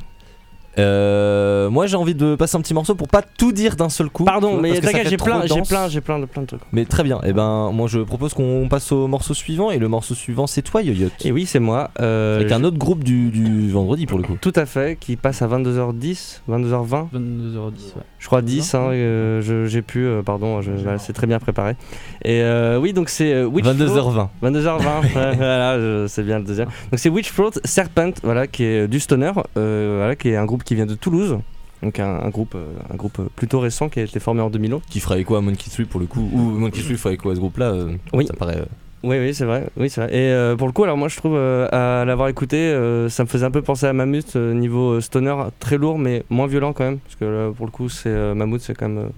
Euh, 0.80 1.70
moi 1.70 1.86
j'ai 1.88 1.98
envie 1.98 2.16
de 2.16 2.36
passer 2.36 2.56
un 2.58 2.62
petit 2.62 2.74
morceau 2.74 2.96
pour 2.96 3.08
pas 3.08 3.22
tout 3.22 3.52
dire 3.52 3.76
d'un 3.76 3.90
seul 3.90 4.10
coup. 4.10 4.24
Pardon, 4.24 4.54
vois, 4.54 4.62
mais 4.62 4.80
t'inquiète, 4.80 5.10
j'ai 5.10 5.18
plein, 5.18 5.46
j'ai 5.46 5.62
plein, 5.62 5.90
j'ai 5.90 6.02
plein 6.02 6.20
de 6.20 6.26
plein 6.26 6.42
de 6.44 6.48
trucs. 6.48 6.62
Mais 6.72 6.86
très 6.86 7.04
bien, 7.04 7.20
et 7.24 7.34
ben 7.34 7.72
moi 7.74 7.88
je 7.88 8.00
propose 8.00 8.34
qu'on 8.34 8.68
passe 8.70 8.92
au 8.92 9.08
morceau 9.08 9.34
suivant 9.34 9.70
et 9.72 9.78
le 9.80 9.88
morceau 9.88 10.16
suivant 10.16 10.48
c'est 10.48 10.62
toi 10.62 10.82
Yoyot. 10.82 11.10
Et 11.26 11.32
oui, 11.32 11.46
c'est 11.46 11.60
moi. 11.60 11.92
euh, 12.00 12.38
Avec 12.40 12.52
un 12.52 12.64
autre 12.64 12.78
groupe 12.78 13.04
du, 13.04 13.30
du 13.32 13.70
vendredi 13.72 14.06
pour 14.06 14.18
le 14.18 14.24
coup. 14.24 14.38
Tout 14.40 14.54
à 14.56 14.66
fait, 14.66 14.98
qui 15.00 15.16
passe 15.18 15.42
à 15.42 15.48
22h10, 15.48 16.42
22h20. 16.50 17.08
22h10, 17.14 17.96
ouais. 17.96 18.04
Je 18.20 18.28
crois 18.28 18.42
10, 18.42 18.76
hein, 18.76 18.90
euh, 18.92 19.42
je- 19.42 19.66
j'ai 19.66 19.82
pu, 19.82 20.06
euh, 20.06 20.22
pardon, 20.22 20.60
voilà, 20.62 20.98
c'est 21.00 21.14
très 21.14 21.28
bien 21.28 21.40
préparé. 21.40 21.76
Et 22.24 22.42
euh, 22.42 22.78
oui, 22.80 22.94
donc 22.94 23.10
c'est 23.10 23.34
euh, 23.34 23.46
Witchthroat- 23.46 23.74
22h20. 23.74 24.30
22h20, 24.44 25.02
ouais, 25.16 25.36
voilà, 25.36 26.08
c'est 26.08 26.24
bien 26.24 26.40
le 26.40 26.46
deuxième. 26.46 26.68
Donc 26.92 27.00
c'est 27.00 27.10
Witchthroat 27.10 27.52
Serpent, 27.66 28.12
voilà, 28.24 28.48
qui 28.48 28.64
est 28.64 28.88
du 28.88 29.00
stoner, 29.00 29.32
euh, 29.58 29.96
voilà, 30.00 30.16
qui 30.16 30.30
est 30.30 30.36
un 30.38 30.46
groupe 30.46 30.61
qui 30.64 30.76
vient 30.76 30.86
de 30.86 30.96
Toulouse. 30.96 31.38
Donc 31.84 32.00
un, 32.00 32.20
un 32.24 32.30
groupe, 32.30 32.54
euh, 32.56 32.68
un 32.94 32.96
groupe 32.96 33.20
plutôt 33.36 33.60
récent 33.60 33.90
qui 33.90 34.00
a 34.00 34.04
été 34.04 34.20
formé 34.20 34.42
en 34.42 34.50
2011. 34.52 34.82
Qui 34.90 35.00
fera 35.00 35.18
écho 35.18 35.36
à 35.36 35.42
Monkey 35.42 35.70
3 35.72 35.86
pour 35.86 36.00
le 36.00 36.06
coup. 36.06 36.30
Ou 36.32 36.38
Monkey 36.38 36.82
3 36.82 36.96
fera 36.96 37.14
écho 37.14 37.30
à 37.32 37.36
ce 37.36 37.40
groupe 37.40 37.58
là. 37.58 37.74
Oui. 38.14 38.28
Ça 38.28 38.34
paraît. 38.34 38.58
euh, 38.58 38.66
Oui, 39.04 39.18
oui, 39.18 39.34
c'est 39.34 39.46
vrai. 39.46 39.68
Oui, 39.78 39.90
vrai. 40.02 40.14
Et 40.14 40.32
euh, 40.32 40.56
pour 40.56 40.68
le 40.68 40.74
coup, 40.74 40.84
alors 40.84 40.96
moi, 40.98 41.08
je 41.08 41.18
trouve 41.18 41.34
euh, 41.36 41.68
à 41.72 42.06
l'avoir 42.06 42.28
écouté, 42.28 42.58
euh, 42.58 43.10
ça 43.10 43.24
me 43.24 43.28
faisait 43.28 43.46
un 43.48 43.52
peu 43.52 43.64
penser 43.64 43.88
à 43.88 43.94
Mammoth 43.94 44.36
euh, 44.36 44.54
niveau 44.54 44.92
euh, 44.92 45.02
stoner, 45.02 45.34
très 45.60 45.80
lourd, 45.80 45.98
mais 45.98 46.24
moins 46.30 46.46
violent 46.46 46.72
quand 46.74 46.84
même, 46.84 47.00
parce 47.00 47.16
que 47.16 47.26
là, 47.26 47.52
pour 47.52 47.66
le 47.66 47.72
coup, 47.72 47.90
c'est 47.90 48.10
euh, 48.10 48.36
Mammoth, 48.36 48.62
c'est 48.62 48.76
quand 48.76 48.88
même 48.90 49.10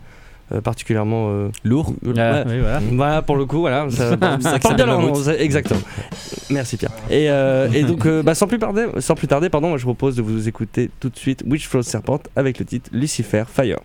euh, 0.51 0.62
particulièrement 0.62 1.29
euh, 1.29 1.49
lourd. 1.63 1.93
euh, 2.06 2.13
Ah, 2.17 2.47
ouais. 2.47 2.53
oui, 2.56 2.60
voilà. 2.60 2.79
Voilà, 2.91 3.21
pour 3.21 3.36
le 3.38 3.45
coup, 3.45 3.60
voilà. 3.62 3.88
Ça, 3.89 4.10
ça 4.41 4.60
porte 4.60 4.75
bien 4.75 5.13
c'est- 5.23 5.41
exactement. 5.41 5.79
Merci 6.49 6.77
Pierre. 6.77 6.91
Et, 7.10 7.29
euh, 7.29 7.69
et 7.73 7.84
donc, 7.84 8.06
euh, 8.06 8.21
bah, 8.23 8.36
sans 8.36 8.47
plus 8.47 8.60
tarder, 8.60 8.86
sans 8.99 9.15
plus 9.15 9.27
tarder, 9.27 9.49
pardon, 9.49 9.69
moi, 9.69 9.77
je 9.77 9.84
propose 9.84 10.15
de 10.15 10.21
vous 10.21 10.47
écouter 10.47 10.89
tout 10.99 11.10
de 11.10 11.17
suite 11.17 11.43
Witchthroat 11.47 11.84
Serpent 11.84 12.19
avec 12.36 12.60
le 12.60 12.65
titre 12.65 12.89
Lucifer 12.93 13.43
Fire. 13.47 13.79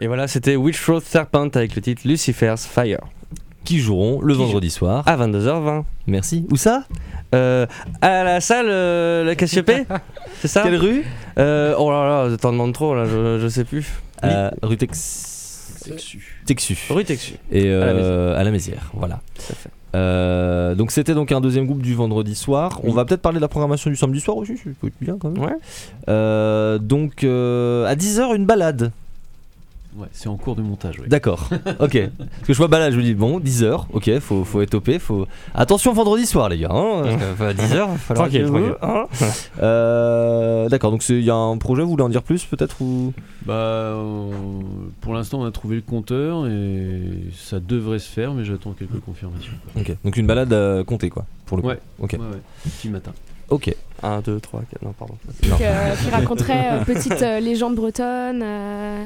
Et 0.00 0.06
voilà, 0.06 0.28
c'était 0.28 0.56
Witchthroat 0.56 1.00
Serpent 1.00 1.48
avec 1.54 1.74
le 1.74 1.82
titre 1.82 2.02
Lucifer's 2.04 2.66
Fire. 2.66 3.00
Qui 3.64 3.80
joueront 3.80 4.20
le 4.22 4.32
vendredi 4.32 4.70
soir 4.70 5.02
à 5.06 5.16
22h20. 5.16 5.82
Merci. 6.06 6.46
Où 6.50 6.56
ça? 6.56 6.84
Euh, 7.34 7.66
À 8.00 8.24
la 8.24 8.40
salle, 8.40 8.68
euh, 8.70 9.24
la 9.24 9.34
Cassiopée 9.34 9.84
C'est 10.40 10.48
ça? 10.48 10.62
Quelle 10.62 10.76
rue? 10.76 11.04
Euh, 11.38 11.74
Oh 11.78 11.90
là 11.90 12.28
là, 12.28 12.36
t'en 12.38 12.52
demandes 12.52 12.72
trop 12.72 12.94
là, 12.94 13.04
je, 13.04 13.38
je 13.40 13.48
sais 13.48 13.64
plus. 13.64 13.86
Euh, 14.24 14.50
Rue 14.62 14.76
Tex... 14.78 15.82
Texu. 15.84 16.36
Texu. 16.46 16.76
Rue 16.90 17.04
Texu. 17.04 17.34
Et 17.52 17.70
À 17.72 17.78
la 17.78 18.00
euh, 18.00 18.40
à 18.40 18.44
la 18.44 18.50
Mézière, 18.50 18.90
voilà. 18.94 19.20
Tout 19.34 19.52
à 19.52 19.54
fait. 19.54 19.70
Euh, 19.94 20.74
donc 20.74 20.90
c'était 20.90 21.14
donc 21.14 21.32
un 21.32 21.40
deuxième 21.40 21.66
groupe 21.66 21.82
du 21.82 21.94
vendredi 21.94 22.34
soir. 22.34 22.80
On 22.84 22.92
va 22.92 23.04
peut-être 23.04 23.22
parler 23.22 23.36
de 23.38 23.42
la 23.42 23.48
programmation 23.48 23.90
du 23.90 23.96
samedi 23.96 24.20
soir 24.20 24.36
aussi, 24.36 24.56
ça 24.56 24.64
peut 24.80 24.86
être 24.86 24.94
bien 25.00 25.16
quand 25.18 25.30
même. 25.30 25.42
Ouais. 25.44 25.56
Euh, 26.08 26.78
donc 26.78 27.24
euh, 27.24 27.86
à 27.86 27.94
10h 27.96 28.34
une 28.36 28.46
balade. 28.46 28.92
Ouais, 29.98 30.06
c'est 30.12 30.28
en 30.28 30.36
cours 30.36 30.54
de 30.54 30.62
montage. 30.62 30.98
Ouais. 31.00 31.08
D'accord. 31.08 31.48
ok. 31.80 31.98
Parce 32.18 32.46
que 32.46 32.52
je 32.52 32.58
vois 32.58 32.68
balade, 32.68 32.92
je 32.92 32.98
me 32.98 33.02
dis 33.02 33.14
bon 33.14 33.40
10h, 33.40 33.86
ok, 33.92 34.18
faut, 34.20 34.44
faut 34.44 34.62
être 34.62 34.74
OP, 34.74 34.98
faut. 34.98 35.26
Attention 35.54 35.92
vendredi 35.92 36.24
soir 36.24 36.48
les 36.48 36.58
gars. 36.58 36.68
Hein, 36.70 37.02
que, 37.36 37.42
à 37.44 37.52
10h, 37.52 38.14
Tranquille, 38.14 38.46
tranquille. 38.46 38.74
Euh, 39.60 40.68
D'accord, 40.68 40.90
donc 40.90 41.08
il 41.08 41.20
y 41.22 41.30
a 41.30 41.34
un 41.34 41.56
projet, 41.58 41.82
vous 41.82 41.90
voulez 41.90 42.02
en 42.04 42.08
dire 42.08 42.22
plus 42.22 42.44
peut-être 42.44 42.80
ou... 42.80 43.12
Bah, 43.44 43.94
on- 43.96 44.30
pour 45.00 45.14
l'instant, 45.14 45.40
on 45.40 45.44
a 45.46 45.50
trouvé 45.50 45.76
le 45.76 45.82
compteur 45.82 46.46
et 46.46 47.00
ça 47.34 47.60
devrait 47.60 47.98
se 47.98 48.08
faire, 48.08 48.34
mais 48.34 48.44
j'attends 48.44 48.72
quelques 48.72 49.00
confirmations. 49.00 49.52
Ok. 49.76 49.92
Donc 50.04 50.16
une 50.16 50.26
balade 50.26 50.52
euh, 50.52 50.84
comptée 50.84 51.10
quoi, 51.10 51.24
pour 51.46 51.56
le 51.56 51.62
coup. 51.62 51.68
Ouais. 51.68 51.78
Ok. 51.98 52.12
Ouais, 52.12 52.18
ouais. 52.18 52.40
Petit 52.64 52.88
matin. 52.88 53.12
Ok. 53.50 53.74
1, 54.02 54.20
2, 54.20 54.40
3, 54.40 54.60
4, 54.70 54.82
non, 54.82 54.92
pardon. 54.92 55.14
Non. 55.42 55.50
Donc, 55.50 55.60
euh, 55.62 55.94
qui 55.96 56.10
raconterait 56.10 56.68
euh, 56.72 56.84
petite 56.84 57.22
euh, 57.22 57.40
légende 57.40 57.74
bretonne 57.74 58.42
euh, 58.44 59.04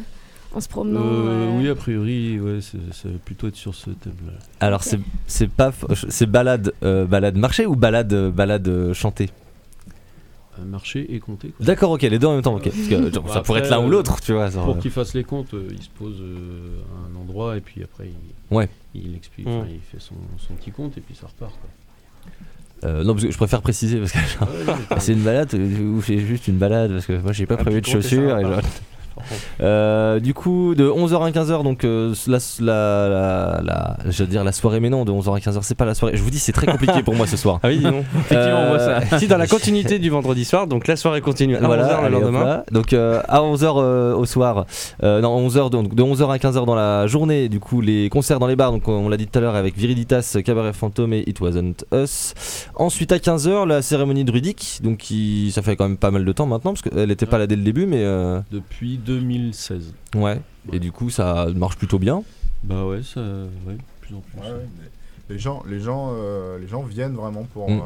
en 0.54 0.60
se 0.60 0.68
promenant. 0.68 1.00
Euh, 1.00 1.04
euh, 1.48 1.58
Oui, 1.58 1.68
a 1.68 1.74
priori, 1.74 2.38
ouais, 2.40 2.58
c'est- 2.60 2.78
ça 2.92 3.08
va 3.08 3.18
plutôt 3.24 3.48
être 3.48 3.56
sur 3.56 3.74
ce 3.74 3.90
thème-là. 3.90 4.32
Alors 4.60 4.82
c'est 4.82 5.00
c'est 5.26 5.48
pas 5.50 5.70
f- 5.70 6.04
c'est 6.10 6.26
balade 6.26 6.72
euh, 6.82 7.04
balade 7.06 7.36
marché 7.36 7.66
ou 7.66 7.74
balade 7.76 8.12
euh, 8.12 8.30
balade 8.30 8.68
euh, 8.68 8.92
chantée? 8.94 9.30
Un 10.60 10.66
marché 10.66 11.06
et 11.14 11.18
compter. 11.18 11.52
D'accord, 11.60 11.92
ok, 11.92 12.02
les 12.02 12.18
deux 12.18 12.26
en 12.26 12.34
même 12.34 12.42
temps, 12.42 12.54
ok. 12.56 12.64
Parce 12.64 12.76
que, 12.86 13.10
genre, 13.10 13.22
Bon, 13.24 13.32
ça 13.32 13.40
pourrait 13.40 13.60
être 13.60 13.70
l'un 13.70 13.78
ou 13.80 13.86
euh, 13.86 13.90
l'autre, 13.90 14.20
tu 14.20 14.34
vois. 14.34 14.50
genre, 14.50 14.66
Pour 14.66 14.76
euh, 14.76 14.80
qu'il 14.80 14.90
fasse 14.90 15.14
les 15.14 15.24
comptes, 15.24 15.54
euh, 15.54 15.66
il 15.70 15.82
se 15.82 15.88
pose 15.88 16.16
euh, 16.20 16.78
à 16.94 17.10
un 17.10 17.20
endroit 17.20 17.56
et 17.56 17.60
puis 17.62 17.82
après 17.82 18.08
il, 18.08 18.54
Ouais. 18.54 18.68
il 18.94 19.14
explique, 19.14 19.46
Mm. 19.46 19.64
il 19.70 19.80
fait 19.80 19.98
son, 19.98 20.14
son 20.36 20.52
petit 20.54 20.70
compte 20.70 20.98
et 20.98 21.00
puis 21.00 21.14
ça 21.14 21.26
repart. 21.26 21.52
Quoi. 21.58 22.90
euh, 22.90 23.02
non, 23.02 23.14
parce 23.14 23.24
que 23.24 23.30
je 23.32 23.36
préfère 23.38 23.62
préciser 23.62 23.98
parce 23.98 24.12
que 24.12 24.18
Ouais, 24.18 24.74
c'est 24.98 25.14
une 25.14 25.22
balade 25.22 25.48
euh, 25.54 25.80
ou 25.96 26.02
c'est 26.02 26.18
juste 26.18 26.46
une 26.48 26.58
balade 26.58 26.90
parce 26.92 27.06
que 27.06 27.16
moi 27.18 27.32
j'ai 27.32 27.46
pas 27.46 27.56
Ah, 27.58 27.62
prévu 27.64 27.80
de 27.80 27.86
chaussures. 27.86 28.38
Et 28.38 28.42
genre- 28.42 28.60
Euh, 29.60 30.20
du 30.20 30.34
coup, 30.34 30.74
de 30.74 30.88
11h 30.88 31.22
à 31.26 31.30
15h, 31.30 31.62
donc 31.62 31.84
euh, 31.84 32.14
la, 32.26 32.38
la, 32.60 33.08
la, 33.08 33.60
la- 33.64 33.96
je 34.08 34.22
veux 34.22 34.28
dire 34.28 34.44
la 34.44 34.52
soirée, 34.52 34.80
mais 34.80 34.90
non, 34.90 35.04
de 35.04 35.12
11h 35.12 35.36
à 35.36 35.38
15h, 35.38 35.58
c'est 35.62 35.74
pas 35.76 35.84
la 35.84 35.94
soirée. 35.94 36.16
Je 36.16 36.22
vous 36.22 36.30
dis, 36.30 36.38
c'est 36.38 36.52
très 36.52 36.66
compliqué 36.66 37.02
pour 37.02 37.14
moi 37.14 37.26
ce 37.26 37.36
soir. 37.36 37.60
Ah 37.64 37.68
oui, 37.68 37.78
dis 37.78 37.84
donc. 37.84 38.04
Effectivement, 38.20 38.60
on 38.62 38.68
voit 38.68 38.78
Euh, 38.80 39.00
ça. 39.10 39.18
Si, 39.18 39.28
dans 39.28 39.36
la 39.36 39.46
continuité 39.46 39.98
du 39.98 40.10
vendredi 40.10 40.44
soir, 40.44 40.66
donc 40.66 40.86
la 40.88 40.96
soirée 40.96 41.20
continue 41.20 41.56
à 41.56 41.60
11h 41.60 41.66
Voilà, 41.66 41.82
le 41.86 41.94
allez, 42.06 42.16
hop 42.16 42.22
lendemain. 42.22 42.62
Donc 42.72 42.92
euh, 42.92 43.20
à 43.28 43.40
11h 43.40 44.14
au 44.14 44.24
soir, 44.24 44.66
euh, 45.02 45.20
non 45.20 45.48
11h 45.48 45.70
donc 45.70 45.94
de 45.94 46.02
11h 46.02 46.28
à 46.30 46.36
15h 46.38 46.64
dans 46.66 46.74
la 46.74 47.06
journée, 47.06 47.48
du 47.48 47.60
coup 47.60 47.80
les 47.80 48.08
concerts 48.08 48.38
dans 48.38 48.46
les 48.46 48.56
bars, 48.56 48.72
donc 48.72 48.88
on 48.88 49.08
l'a 49.08 49.16
dit 49.16 49.26
tout 49.26 49.38
à 49.38 49.42
l'heure 49.42 49.54
avec 49.54 49.76
Viriditas, 49.76 50.38
Cabaret 50.44 50.72
Fantôme 50.72 51.12
et 51.12 51.24
It 51.28 51.40
Wasn't 51.40 51.84
Us. 51.94 52.34
Ensuite 52.76 53.12
à 53.12 53.18
15h 53.18 53.66
la 53.66 53.82
cérémonie 53.82 54.24
druidique, 54.24 54.80
donc 54.82 54.98
qui 54.98 55.50
ça 55.54 55.62
fait 55.62 55.76
quand 55.76 55.86
même 55.88 55.96
pas 55.96 56.10
mal 56.10 56.24
de 56.24 56.32
temps 56.32 56.46
maintenant 56.46 56.72
parce 56.72 56.82
qu'elle 56.82 57.10
était 57.10 57.26
pas 57.26 57.38
là 57.38 57.46
dès 57.46 57.56
le 57.56 57.62
début 57.62 57.86
mais 57.86 58.00
euh, 58.02 58.40
Depuis 58.50 58.98
2016. 59.04 59.94
ouais. 60.16 60.40
Et 60.72 60.78
du 60.78 60.92
coup 60.92 61.10
ça 61.10 61.46
marche 61.56 61.76
plutôt 61.76 61.98
bien. 61.98 62.22
Bah 62.64 62.86
ouais, 62.86 63.02
ça, 63.02 63.20
ouais, 63.66 63.76
plus 64.00 64.14
en 64.14 64.20
plus. 64.20 64.38
Ouais, 64.38 64.66
mais 64.78 64.88
les 65.34 65.38
gens, 65.38 65.62
les 65.68 65.80
gens, 65.80 66.12
euh, 66.14 66.58
les 66.58 66.68
gens 66.68 66.82
viennent 66.82 67.14
vraiment 67.14 67.42
pour, 67.52 67.68
Mm. 67.68 67.80
euh, 67.80 67.82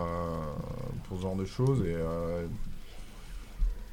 pour 1.08 1.16
ce 1.16 1.22
genre 1.22 1.36
de 1.36 1.44
choses 1.46 1.80
et 1.86 1.94
euh, 1.94 2.44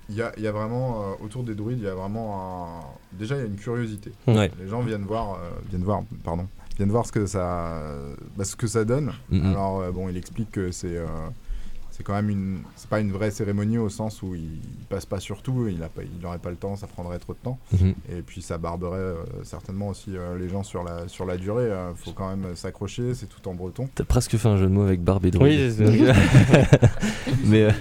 il 0.10 0.16
y, 0.16 0.22
a, 0.22 0.34
il 0.36 0.44
y 0.44 0.48
a 0.48 0.52
vraiment 0.52 1.02
euh, 1.02 1.24
autour 1.24 1.44
des 1.44 1.56
druides, 1.56 1.80
il 1.80 1.86
y 1.86 1.88
a 1.88 1.96
vraiment 1.96 2.82
un... 2.82 3.18
déjà 3.18 3.36
il 3.36 3.40
y 3.40 3.44
a 3.44 3.48
une 3.48 3.56
curiosité. 3.56 4.12
Ouais. 4.28 4.52
Les 4.60 4.68
gens 4.68 4.82
viennent 4.82 5.06
voir, 5.06 5.36
euh, 5.36 5.50
viennent 5.70 5.84
voir, 5.86 6.02
pardon, 6.26 6.46
viennent 6.78 6.90
voir 6.92 7.06
ce 7.06 7.14
que 7.14 7.26
ça, 7.26 7.82
bah, 8.36 8.44
ce 8.44 8.58
que 8.58 8.68
ça 8.68 8.84
donne. 8.84 9.14
Mhm. 9.30 9.46
Alors 9.52 9.80
euh, 9.80 9.92
bon, 9.92 10.10
il 10.10 10.18
explique 10.18 10.52
que 10.52 10.72
c'est 10.72 10.98
euh, 10.98 11.06
c'est 12.04 12.08
quand 12.08 12.16
même 12.22 12.30
une, 12.30 12.58
c'est 12.76 12.90
pas 12.90 13.00
une 13.00 13.14
vraie 13.14 13.32
cérémonie 13.32 13.78
au 13.78 13.88
sens 13.88 14.22
où 14.24 14.36
il, 14.36 14.42
il 14.42 14.86
passe 14.90 15.06
pas 15.06 15.22
sur 15.22 15.42
tout, 15.42 15.70
il 15.70 15.82
a 15.82 15.88
pas, 15.88 16.02
il 16.04 16.22
n'aurait 16.22 16.38
pas 16.38 16.50
le 16.50 16.58
temps, 16.58 16.76
ça 16.76 16.86
prendrait 16.86 17.18
trop 17.18 17.32
de 17.32 17.38
temps. 17.38 17.58
Mhm. 17.80 17.94
Et 18.12 18.22
puis 18.22 18.42
ça 18.42 18.58
barberait 18.58 18.98
euh, 19.00 19.16
certainement 19.44 19.88
aussi 19.88 20.18
euh, 20.18 20.38
les 20.38 20.50
gens 20.50 20.64
sur 20.64 20.84
la, 20.84 21.08
sur 21.08 21.26
la 21.26 21.38
durée. 21.38 21.70
Il 21.70 21.96
faut 22.04 22.12
quand 22.12 22.30
même 22.36 22.56
s'accrocher, 22.58 23.14
c'est 23.14 23.28
tout 23.28 23.48
en 23.48 23.54
breton. 23.54 23.88
T'as 23.96 24.04
presque 24.04 24.36
fait 24.36 24.50
un 24.50 24.58
jeu 24.58 24.66
de 24.66 24.72
mots 24.72 24.84
avec 24.84 25.02
Barbe 25.02 25.26
et 25.28 25.32
Oui, 25.40 25.72
c'est 25.78 25.86
ça. 25.86 26.14
mais, 27.46 27.64
euh, 27.64 27.72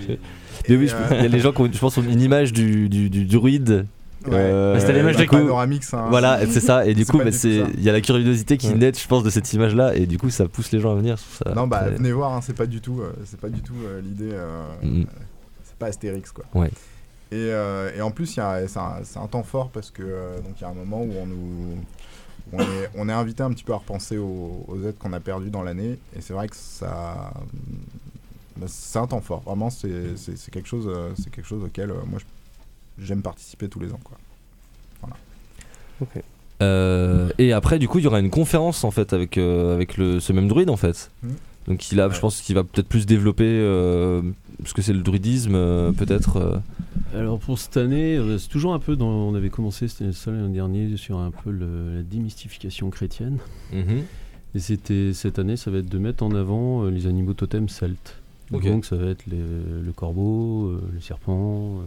mais 0.68 0.76
oui, 0.76 0.87
je- 0.87 0.94
euh, 0.94 1.06
il 1.16 1.22
y 1.22 1.26
a 1.26 1.28
les 1.28 1.40
gens 1.40 1.52
qui 1.52 1.61
ont, 1.62 1.72
je 1.72 1.78
pense, 1.78 1.98
ont 1.98 2.02
une 2.02 2.20
image 2.20 2.52
du, 2.52 2.88
du, 2.88 3.11
du 3.11 3.24
druide. 3.24 3.87
Ouais. 4.26 4.35
Euh, 4.35 4.74
Bah, 4.74 4.80
c'était 4.80 4.92
l'image 4.94 5.16
du 5.16 5.22
des 5.22 5.26
coup- 5.26 5.37
Panoramix, 5.37 5.92
hein, 5.94 6.06
Voilà, 6.11 6.40
c'est 6.46 6.61
ça. 6.61 6.87
Et 6.87 6.94
du 6.94 7.04
coup, 7.06 7.18
bah, 7.18 7.32
ça. 7.32 7.48
il 7.48 7.82
y 7.82 7.88
a 7.88 7.92
la 7.92 8.00
curiosité 8.00 8.56
qui 8.56 8.68
Ouais. 8.68 8.74
naît, 8.74 8.92
je 8.92 9.06
pense, 9.08 9.22
de 9.24 9.30
cette 9.30 9.52
image-là, 9.52 9.94
et 9.96 10.06
du 10.06 10.18
coup, 10.18 10.30
ça 10.30 10.46
pousse 10.48 10.70
les 10.72 10.80
gens 10.80 10.92
à 10.92 10.94
venir. 10.94 11.18
ça 11.18 11.52
Non, 11.54 11.66
bah 11.66 11.88
venez 11.90 12.12
voir, 12.12 12.32
hein, 12.32 12.40
c'est 12.42 12.56
pas 12.56 12.66
du 12.66 12.80
tout, 12.80 13.00
euh, 13.00 13.12
c'est 13.24 13.40
pas 13.40 13.48
du 13.48 13.61
tout 13.62 13.74
euh, 13.85 14.00
l'idée. 14.00 14.30
euh, 14.32 14.62
Mhm. 14.82 15.06
C'est 15.64 15.76
pas 15.76 15.87
Astérix 15.87 16.30
quoi. 16.32 16.44
Ouais. 16.54 16.70
Et, 17.32 17.37
euh, 17.37 17.90
et 17.96 18.02
en 18.02 18.11
plus, 18.11 18.35
il 18.37 18.38
y 18.38 18.42
a- 18.42 18.68
c'est 18.68 18.78
un, 18.78 18.96
c'est 19.04 19.18
un 19.18 19.26
temps 19.26 19.42
fort 19.42 19.70
parce 19.70 19.90
que 19.90 20.02
euh, 20.04 20.37
donc 20.37 20.52
il 20.58 20.62
y 20.62 20.64
a 20.64 20.68
un 20.68 20.74
moment 20.74 21.02
où 21.02 21.11
on 21.20 21.26
nous 21.26 21.78
on 22.52 22.58
est, 22.61 22.90
on 22.96 23.08
est 23.08 23.12
invité 23.12 23.42
un 23.42 23.50
petit 23.50 23.64
peu 23.64 23.72
à 23.72 23.76
repenser 23.76 24.18
aux, 24.18 24.64
aux 24.68 24.82
aides 24.87 24.98
qu'on 24.98 25.12
a 25.14 25.20
perdues 25.20 25.48
dans 25.48 25.62
l'année. 25.62 25.98
Et 26.14 26.20
c'est 26.20 26.35
vrai 26.35 26.48
que 26.48 26.56
ça. 26.56 27.32
bah, 28.56 28.66
c'est 28.68 28.98
un 28.98 29.06
temps 29.06 29.20
fort. 29.22 29.40
Vraiment, 29.46 29.70
c'est 29.70 29.88
quelque, 30.52 30.68
chose, 30.68 30.90
c'est 31.16 31.30
quelque 31.30 31.46
chose 31.46 31.64
auquel 31.64 31.90
euh, 31.90 31.94
moi 32.06 32.18
je- 32.18 32.24
j'aime 33.04 33.22
participer 33.22 33.68
tous 33.68 33.80
les 33.80 33.92
ans. 33.92 34.00
Quoi. 34.02 34.18
Euh, 36.60 37.30
et 37.38 37.52
après, 37.52 37.78
du 37.78 37.88
coup, 37.88 37.98
il 37.98 38.04
y 38.04 38.06
aura 38.06 38.20
une 38.20 38.30
conférence 38.30 38.84
en 38.84 38.90
fait 38.90 39.12
avec, 39.12 39.36
euh, 39.36 39.74
avec 39.74 39.96
le, 39.96 40.20
ce 40.20 40.32
même 40.32 40.48
druide 40.48 40.70
en 40.70 40.76
fait. 40.76 41.10
Mhm. 41.22 41.34
Donc, 41.68 41.92
il 41.92 42.00
a, 42.00 42.08
je 42.10 42.18
pense 42.20 42.40
qu'il 42.40 42.54
va 42.56 42.64
peut-être 42.64 42.88
plus 42.88 43.06
développer 43.06 43.44
euh, 43.46 44.20
ce 44.64 44.74
que 44.74 44.82
c'est 44.82 44.92
le 44.92 45.00
druidisme, 45.02 45.54
euh, 45.54 45.92
peut-être. 45.92 46.36
euh. 46.36 46.58
Alors 47.14 47.38
pour 47.38 47.58
cette 47.58 47.76
année, 47.76 48.18
c'est 48.38 48.48
toujours 48.48 48.74
un 48.74 48.78
peu 48.78 48.96
dans. 48.96 49.08
On 49.08 49.34
avait 49.34 49.50
commencé, 49.50 49.86
c'était 49.88 50.12
ça 50.12 50.30
l'année 50.30 50.54
dernière, 50.54 50.98
sur 50.98 51.18
un 51.18 51.30
peu 51.30 51.50
le- 51.50 51.96
la 51.96 52.02
démystification 52.02 52.90
chrétienne. 52.90 53.38
Mhm. 53.72 54.02
Et 54.54 54.58
c'était 54.58 55.12
cette 55.14 55.38
année, 55.38 55.56
ça 55.56 55.70
va 55.70 55.78
être 55.78 55.88
de 55.88 55.98
mettre 55.98 56.22
en 56.24 56.34
avant 56.34 56.84
euh, 56.84 56.90
les 56.90 57.06
animaux 57.06 57.34
totems 57.34 57.68
celtes. 57.68 58.16
Donc 58.50 58.84
ça 58.84 58.96
va 58.96 59.06
être 59.06 59.24
les- 59.26 59.38
le 59.38 59.92
corbeau, 59.92 60.66
euh, 60.66 60.82
le 60.92 61.00
serpent, 61.00 61.78
euh, 61.78 61.82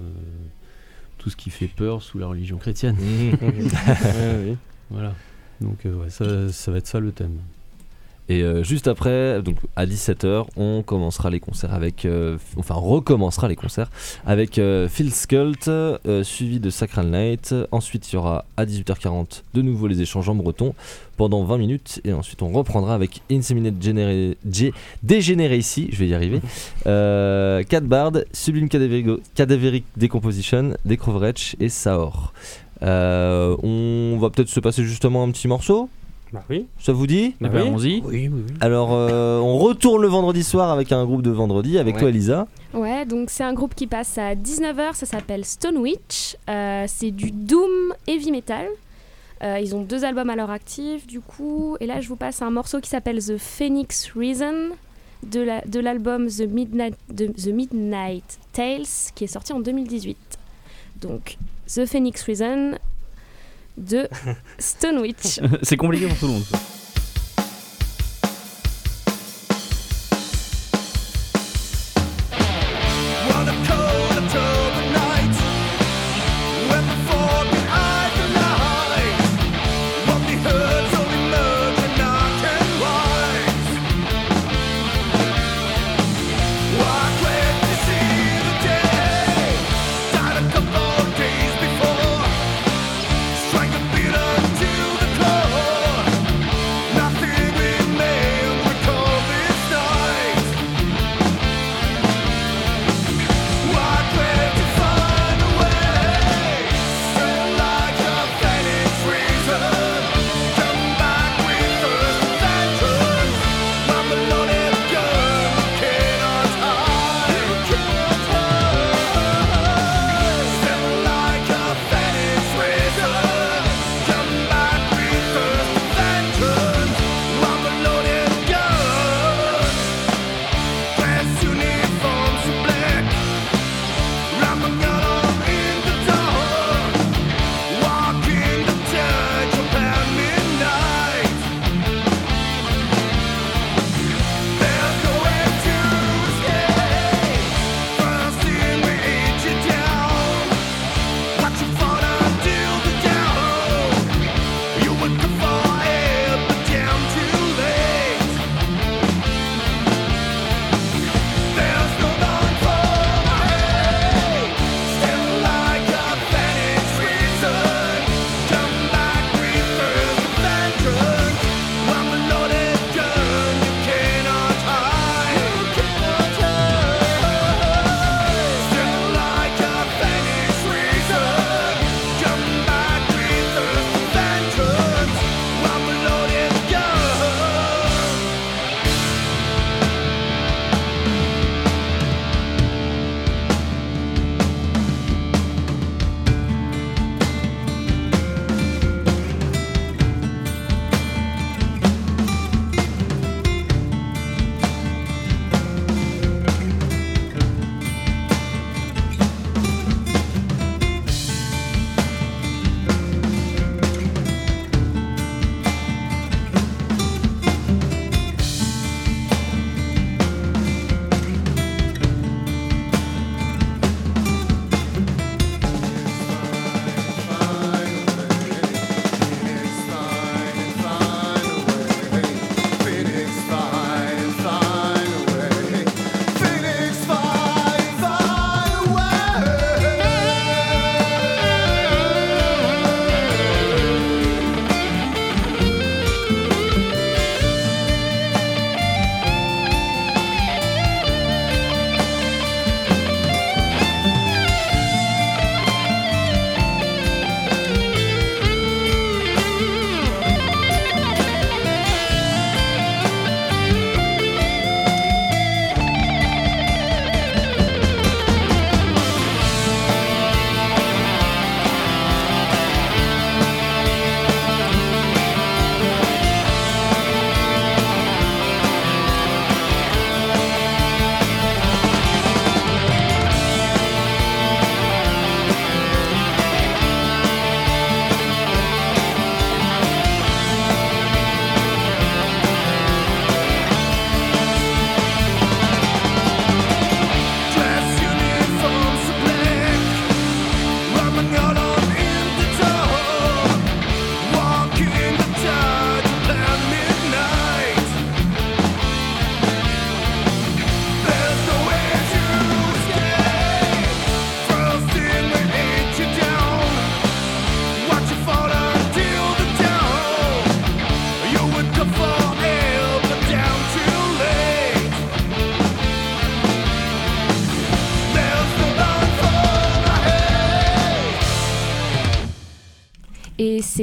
tout 1.17 1.29
ce 1.29 1.35
qui 1.35 1.49
fait 1.49 1.67
peur 1.67 2.01
sous 2.01 2.17
la 2.17 2.27
religion 2.27 2.57
chrétienne. 2.57 2.97
Ouais, 3.41 4.45
oui. 4.45 4.57
Voilà. 4.89 5.13
Donc 5.61 5.85
euh, 5.85 5.95
ouais, 5.95 6.09
ça, 6.09 6.51
ça 6.51 6.71
va 6.71 6.77
être 6.77 6.87
ça 6.87 6.99
le 6.99 7.11
thème. 7.11 7.39
Et 8.27 8.41
euh, 8.41 8.63
juste 8.63 8.87
après, 8.87 9.41
donc 9.43 9.55
à 9.75 9.85
17h, 9.85 10.45
on 10.57 10.81
commencera 10.81 11.29
les 11.29 11.39
concerts 11.39 11.73
avec. 11.73 12.05
euh, 12.05 12.37
enfin, 12.57 12.73
recommencera 12.73 13.47
les 13.47 13.55
concerts 13.55 13.91
avec 14.25 14.57
euh, 14.57 14.87
Phil 14.89 15.11
Skult, 15.13 15.69
suivi 16.23 16.59
de 16.59 16.69
Sacral 16.71 17.07
Night. 17.11 17.53
Ensuite, 17.71 18.11
il 18.11 18.15
y 18.15 18.17
aura 18.17 18.45
à 18.57 18.65
18h40 18.65 19.43
de 19.53 19.61
nouveau 19.61 19.85
les 19.87 20.01
échanges 20.01 20.27
en 20.27 20.33
breton 20.35 20.73
pendant 21.17 21.43
20 21.43 21.57
minutes. 21.59 22.01
Et 22.03 22.13
ensuite, 22.13 22.41
on 22.41 22.49
reprendra 22.49 22.95
avec 22.95 23.21
Inseminate 23.31 23.75
Genera- 23.79 24.35
Ge- 24.49 24.73
Degeneracy, 25.03 25.89
je 25.91 25.97
vais 25.97 26.07
y 26.07 26.13
arriver. 26.15 26.41
Cat 26.83 27.81
Bard, 27.81 28.13
Sublime 28.33 28.69
Cadaveric, 28.69 29.07
Cadaveric 29.35 29.85
Decomposition, 29.97 30.73
Decroverech 30.85 31.55
et 31.59 31.69
Saor. 31.69 32.33
On 32.81 34.17
va 34.19 34.29
peut-être 34.31 34.49
se 34.49 34.59
passer 34.59 34.83
justement 34.83 35.23
un 35.23 35.31
petit 35.31 35.47
morceau? 35.47 35.89
Bah 36.33 36.43
oui. 36.49 36.65
Ça 36.79 36.91
vous 36.91 37.07
dit 37.07 37.35
Eh 37.39 37.43
ben, 37.43 37.51
oui. 37.53 37.61
allons-y. 37.61 38.01
Oui, 38.03 38.27
oui, 38.27 38.29
oui. 38.29 38.53
alors, 38.59 38.89
euh, 38.93 39.39
on 39.39 39.57
retourne 39.57 40.01
le 40.01 40.07
vendredi 40.07 40.43
soir 40.43 40.71
avec 40.71 40.91
un 40.91 41.05
groupe 41.05 41.21
de 41.21 41.29
vendredi, 41.31 41.77
avec 41.77 41.95
Ouais. 41.95 42.01
toi, 42.01 42.09
Elisa. 42.09 42.47
Ouais, 42.73 43.05
donc 43.05 43.29
c'est 43.29 43.43
un 43.43 43.53
groupe 43.53 43.73
qui 43.75 43.87
passe 43.87 44.17
à 44.17 44.35
19h, 44.35 44.95
ça 44.95 45.05
s'appelle 45.05 45.45
Stone 45.45 45.77
Witch. 45.77 46.35
Euh, 46.49 46.85
c'est 46.87 47.11
du 47.11 47.31
Doom 47.31 47.93
Heavy 48.07 48.31
Metal. 48.31 48.67
Euh, 49.43 49.59
ils 49.61 49.75
ont 49.75 49.81
deux 49.81 50.03
albums 50.03 50.29
à 50.29 50.35
leur 50.35 50.49
actif, 50.49 51.05
du 51.07 51.19
coup. 51.21 51.77
Et 51.79 51.85
là, 51.85 52.01
je 52.01 52.07
vous 52.07 52.15
passe 52.15 52.41
un 52.41 52.51
morceau 52.51 52.79
qui 52.81 52.89
s'appelle 52.89 53.19
The 53.23 53.37
Phoenix 53.37 54.11
Reason 54.15 54.69
de 55.23 55.39
la- 55.41 55.61
de 55.61 55.79
l'album 55.79 56.27
The, 56.27 56.41
Midnight, 56.49 56.95
de- 57.13 57.27
The 57.27 57.47
Midnight 57.47 58.39
Tales 58.53 58.85
qui 59.13 59.23
est 59.25 59.27
sorti 59.27 59.53
en 59.53 59.59
2018. 59.59 60.17
Donc, 61.01 61.37
The 61.67 61.85
Phoenix 61.85 62.21
Reason 62.23 62.73
de 63.77 64.07
Stone 64.59 64.99
Witch. 64.99 65.39
C'est 65.63 65.77
compliqué 65.77 66.07
pour 66.07 66.17
tout 66.17 66.27
le 66.27 66.33
monde. 66.33 66.43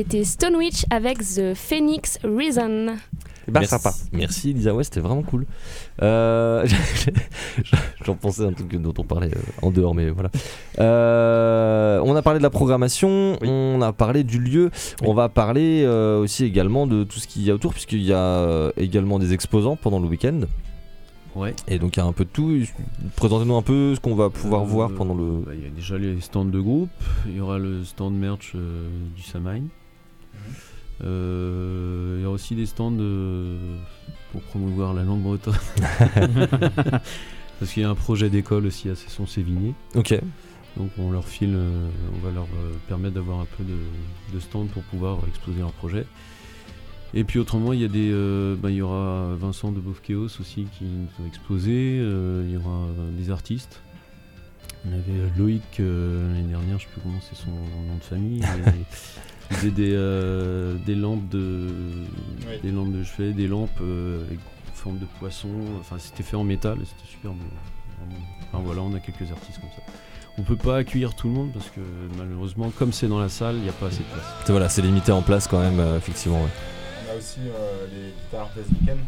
C'était 0.02 0.24
Stonewitch 0.24 0.84
avec 0.90 1.18
The 1.18 1.54
Phoenix 1.54 2.18
Reason. 2.24 2.86
Bah, 3.48 3.60
merci, 3.60 3.68
sympa. 3.68 3.92
Merci 4.12 4.50
Elisa, 4.50 4.74
ouais, 4.74 4.82
c'était 4.84 4.98
vraiment 5.00 5.22
cool. 5.22 5.46
Euh, 6.02 6.66
J'en 8.04 8.14
pensais 8.16 8.42
à 8.44 8.46
un 8.48 8.52
truc 8.52 8.74
dont 8.80 8.94
on 8.98 9.04
parlait 9.04 9.28
euh, 9.28 9.40
en 9.62 9.70
dehors, 9.70 9.94
mais 9.94 10.10
voilà. 10.10 10.30
Euh, 10.80 12.00
on 12.04 12.16
a 12.16 12.22
parlé 12.22 12.38
de 12.38 12.42
la 12.42 12.50
programmation, 12.50 13.36
on 13.42 13.80
a 13.80 13.92
parlé 13.92 14.24
du 14.24 14.40
lieu, 14.40 14.70
on 15.04 15.14
va 15.14 15.28
parler 15.28 15.82
euh, 15.84 16.20
aussi 16.20 16.44
également 16.44 16.86
de 16.88 17.04
tout 17.04 17.20
ce 17.20 17.28
qu'il 17.28 17.42
y 17.42 17.50
a 17.50 17.54
autour, 17.54 17.72
puisqu'il 17.72 18.02
y 18.02 18.12
a 18.12 18.70
également 18.76 19.18
des 19.20 19.32
exposants 19.32 19.76
pendant 19.76 20.00
le 20.00 20.08
week-end. 20.08 20.40
Ouais. 21.34 21.54
Et 21.66 21.78
donc 21.78 21.96
il 21.96 22.00
y 22.00 22.02
a 22.02 22.06
un 22.06 22.12
peu 22.12 22.24
de 22.24 22.30
tout. 22.30 22.58
Présentez-nous 23.16 23.56
un 23.56 23.62
peu 23.62 23.94
ce 23.94 24.00
qu'on 24.00 24.14
va 24.14 24.30
pouvoir 24.30 24.62
Euh, 24.62 24.66
voir 24.66 24.90
pendant 24.90 25.14
le. 25.14 25.42
bah, 25.46 25.52
Il 25.54 25.62
y 25.62 25.66
a 25.66 25.70
déjà 25.70 25.96
les 25.96 26.20
stands 26.20 26.44
de 26.44 26.60
groupe, 26.60 26.90
il 27.26 27.36
y 27.36 27.40
aura 27.40 27.58
le 27.58 27.84
stand 27.84 28.14
merch 28.14 28.52
euh, 28.54 28.88
du 29.16 29.22
Samhain. 29.22 29.62
Euh, 31.02 32.16
il 32.18 32.22
y 32.22 32.26
aura 32.26 32.34
aussi 32.34 32.54
des 32.54 32.66
stands 32.66 32.96
euh, 32.98 33.56
pour 34.30 34.42
promouvoir 34.42 34.94
la 34.94 35.02
langue 35.02 35.22
bretonne. 35.22 35.54
Parce 37.58 37.72
qu'il 37.72 37.82
y 37.82 37.86
a 37.86 37.90
un 37.90 37.94
projet 37.94 38.28
d'école 38.30 38.66
aussi 38.66 38.88
à 38.88 38.94
Cesson-Sévigné. 38.94 39.74
Ok. 39.94 40.18
Donc 40.76 40.90
on 40.98 41.10
leur 41.10 41.26
file, 41.26 41.54
euh, 41.54 41.88
on 42.14 42.26
va 42.26 42.32
leur 42.32 42.44
euh, 42.44 42.72
permettre 42.88 43.14
d'avoir 43.14 43.40
un 43.40 43.46
peu 43.56 43.64
de, 43.64 43.76
de 44.34 44.40
stands 44.40 44.66
pour 44.66 44.82
pouvoir 44.84 45.18
exposer 45.28 45.60
leur 45.60 45.72
projet. 45.72 46.06
Et 47.14 47.24
puis 47.24 47.38
autrement, 47.38 47.74
il 47.74 47.80
y 47.80 47.84
a 47.84 47.88
des, 47.88 48.10
euh, 48.10 48.56
bah, 48.56 48.70
il 48.70 48.76
y 48.76 48.82
aura 48.82 49.34
Vincent 49.36 49.70
de 49.70 49.80
Chaos 50.02 50.24
aussi 50.40 50.66
qui 50.78 50.84
nous 50.84 51.08
a 51.22 51.28
exposé. 51.28 51.98
il 51.98 52.50
y 52.50 52.56
aura 52.56 52.86
des 53.18 53.30
artistes. 53.30 53.80
On 54.86 54.92
avait 54.92 55.30
Loïc 55.36 55.78
l'année 55.78 56.48
dernière, 56.48 56.78
je 56.78 56.84
sais 56.84 56.90
plus 56.90 57.02
comment 57.02 57.20
c'est 57.20 57.36
son 57.36 57.50
nom 57.50 57.96
de 57.98 58.02
famille. 58.02 58.42
faisait 59.52 59.70
des, 59.70 59.92
euh, 59.94 60.74
des 60.86 60.94
lampes 60.94 61.28
de, 61.28 61.68
Oui. 62.48 62.54
des 62.62 62.70
lampes 62.70 62.92
de 62.92 63.02
chevet, 63.04 63.32
des 63.32 63.46
lampes 63.48 63.70
euh, 63.80 64.24
avec 64.26 64.38
forme 64.74 64.98
de 64.98 65.06
poisson. 65.18 65.48
Enfin, 65.80 65.96
c'était 65.98 66.22
fait 66.22 66.36
en 66.36 66.44
métal 66.44 66.78
et 66.80 66.84
c'était 66.84 67.10
super 67.10 67.32
beau. 67.32 67.44
Enfin 68.52 68.62
voilà, 68.64 68.82
on 68.82 68.92
a 68.94 69.00
quelques 69.00 69.30
artistes 69.30 69.60
comme 69.60 69.70
ça. 69.76 69.82
On 70.38 70.42
peut 70.42 70.56
pas 70.56 70.78
accueillir 70.78 71.14
tout 71.14 71.28
le 71.28 71.34
monde 71.34 71.52
parce 71.52 71.68
que 71.70 71.80
malheureusement, 72.18 72.70
comme 72.78 72.92
c'est 72.92 73.06
dans 73.06 73.20
la 73.20 73.28
salle, 73.28 73.56
il 73.56 73.62
n'y 73.62 73.68
a 73.68 73.72
pas 73.72 73.86
assez 73.86 73.98
de 73.98 74.04
place. 74.04 74.24
C'est- 74.44 74.52
Voilà, 74.52 74.68
c'est 74.68 74.82
limité 74.82 75.12
en 75.12 75.22
place 75.22 75.46
quand 75.46 75.60
même, 75.60 75.78
euh, 75.78 75.98
effectivement. 75.98 76.42
ouais. 76.42 76.48
On 77.06 77.14
a 77.14 77.18
aussi 77.18 77.40
euh, 77.40 77.86
les 77.92 78.12
guitares 78.22 78.48
d'Asviken. 78.56 78.98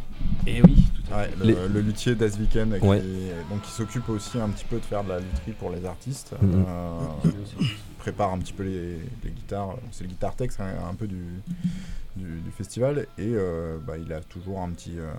Et 0.47 0.61
oui, 0.63 0.77
tout 0.95 1.15
à 1.15 1.19
Ouais, 1.19 1.25
fait. 1.29 1.37
le, 1.39 1.45
Les- 1.47 1.69
le 1.75 1.81
luthier 1.81 2.15
d'Asviken 2.15 2.79
qui, 2.79 2.87
Ouais. 2.87 3.03
donc 3.51 3.63
qui 3.63 3.71
s'occupe 3.71 4.09
aussi 4.11 4.39
un 4.39 4.49
petit 4.51 4.65
peu 4.65 4.77
de 4.77 4.85
faire 4.85 5.03
de 5.05 5.09
la 5.11 5.19
lutherie 5.21 5.53
pour 5.59 5.71
les 5.71 5.85
artistes. 5.87 6.35
Euh, 6.43 6.99
il 7.61 7.67
prépare 7.99 8.33
un 8.33 8.39
petit 8.39 8.53
peu 8.53 8.63
les, 8.65 8.99
les 9.25 9.31
guitares. 9.31 9.77
C'est 9.91 10.05
le 10.05 10.11
guitar 10.11 10.35
tech 10.37 10.51
un, 10.59 10.91
un 10.91 10.95
peu 10.95 11.07
du, 11.07 11.23
du, 12.17 12.25
du 12.41 12.51
festival 12.51 13.07
et 13.17 13.23
euh, 13.35 13.79
bah, 13.87 13.95
il 13.99 14.13
a 14.13 14.21
toujours 14.21 14.61
un 14.61 14.69
petit, 14.71 14.99
euh, 14.99 15.11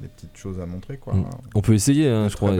des 0.00 0.08
petites 0.08 0.36
choses 0.36 0.58
à 0.58 0.66
montrer 0.66 0.96
quoi. 0.96 1.14
Mm. 1.14 1.24
On 1.54 1.60
peut 1.60 1.74
essayer, 1.74 2.08
hein, 2.08 2.28
je 2.28 2.34
crois. 2.34 2.52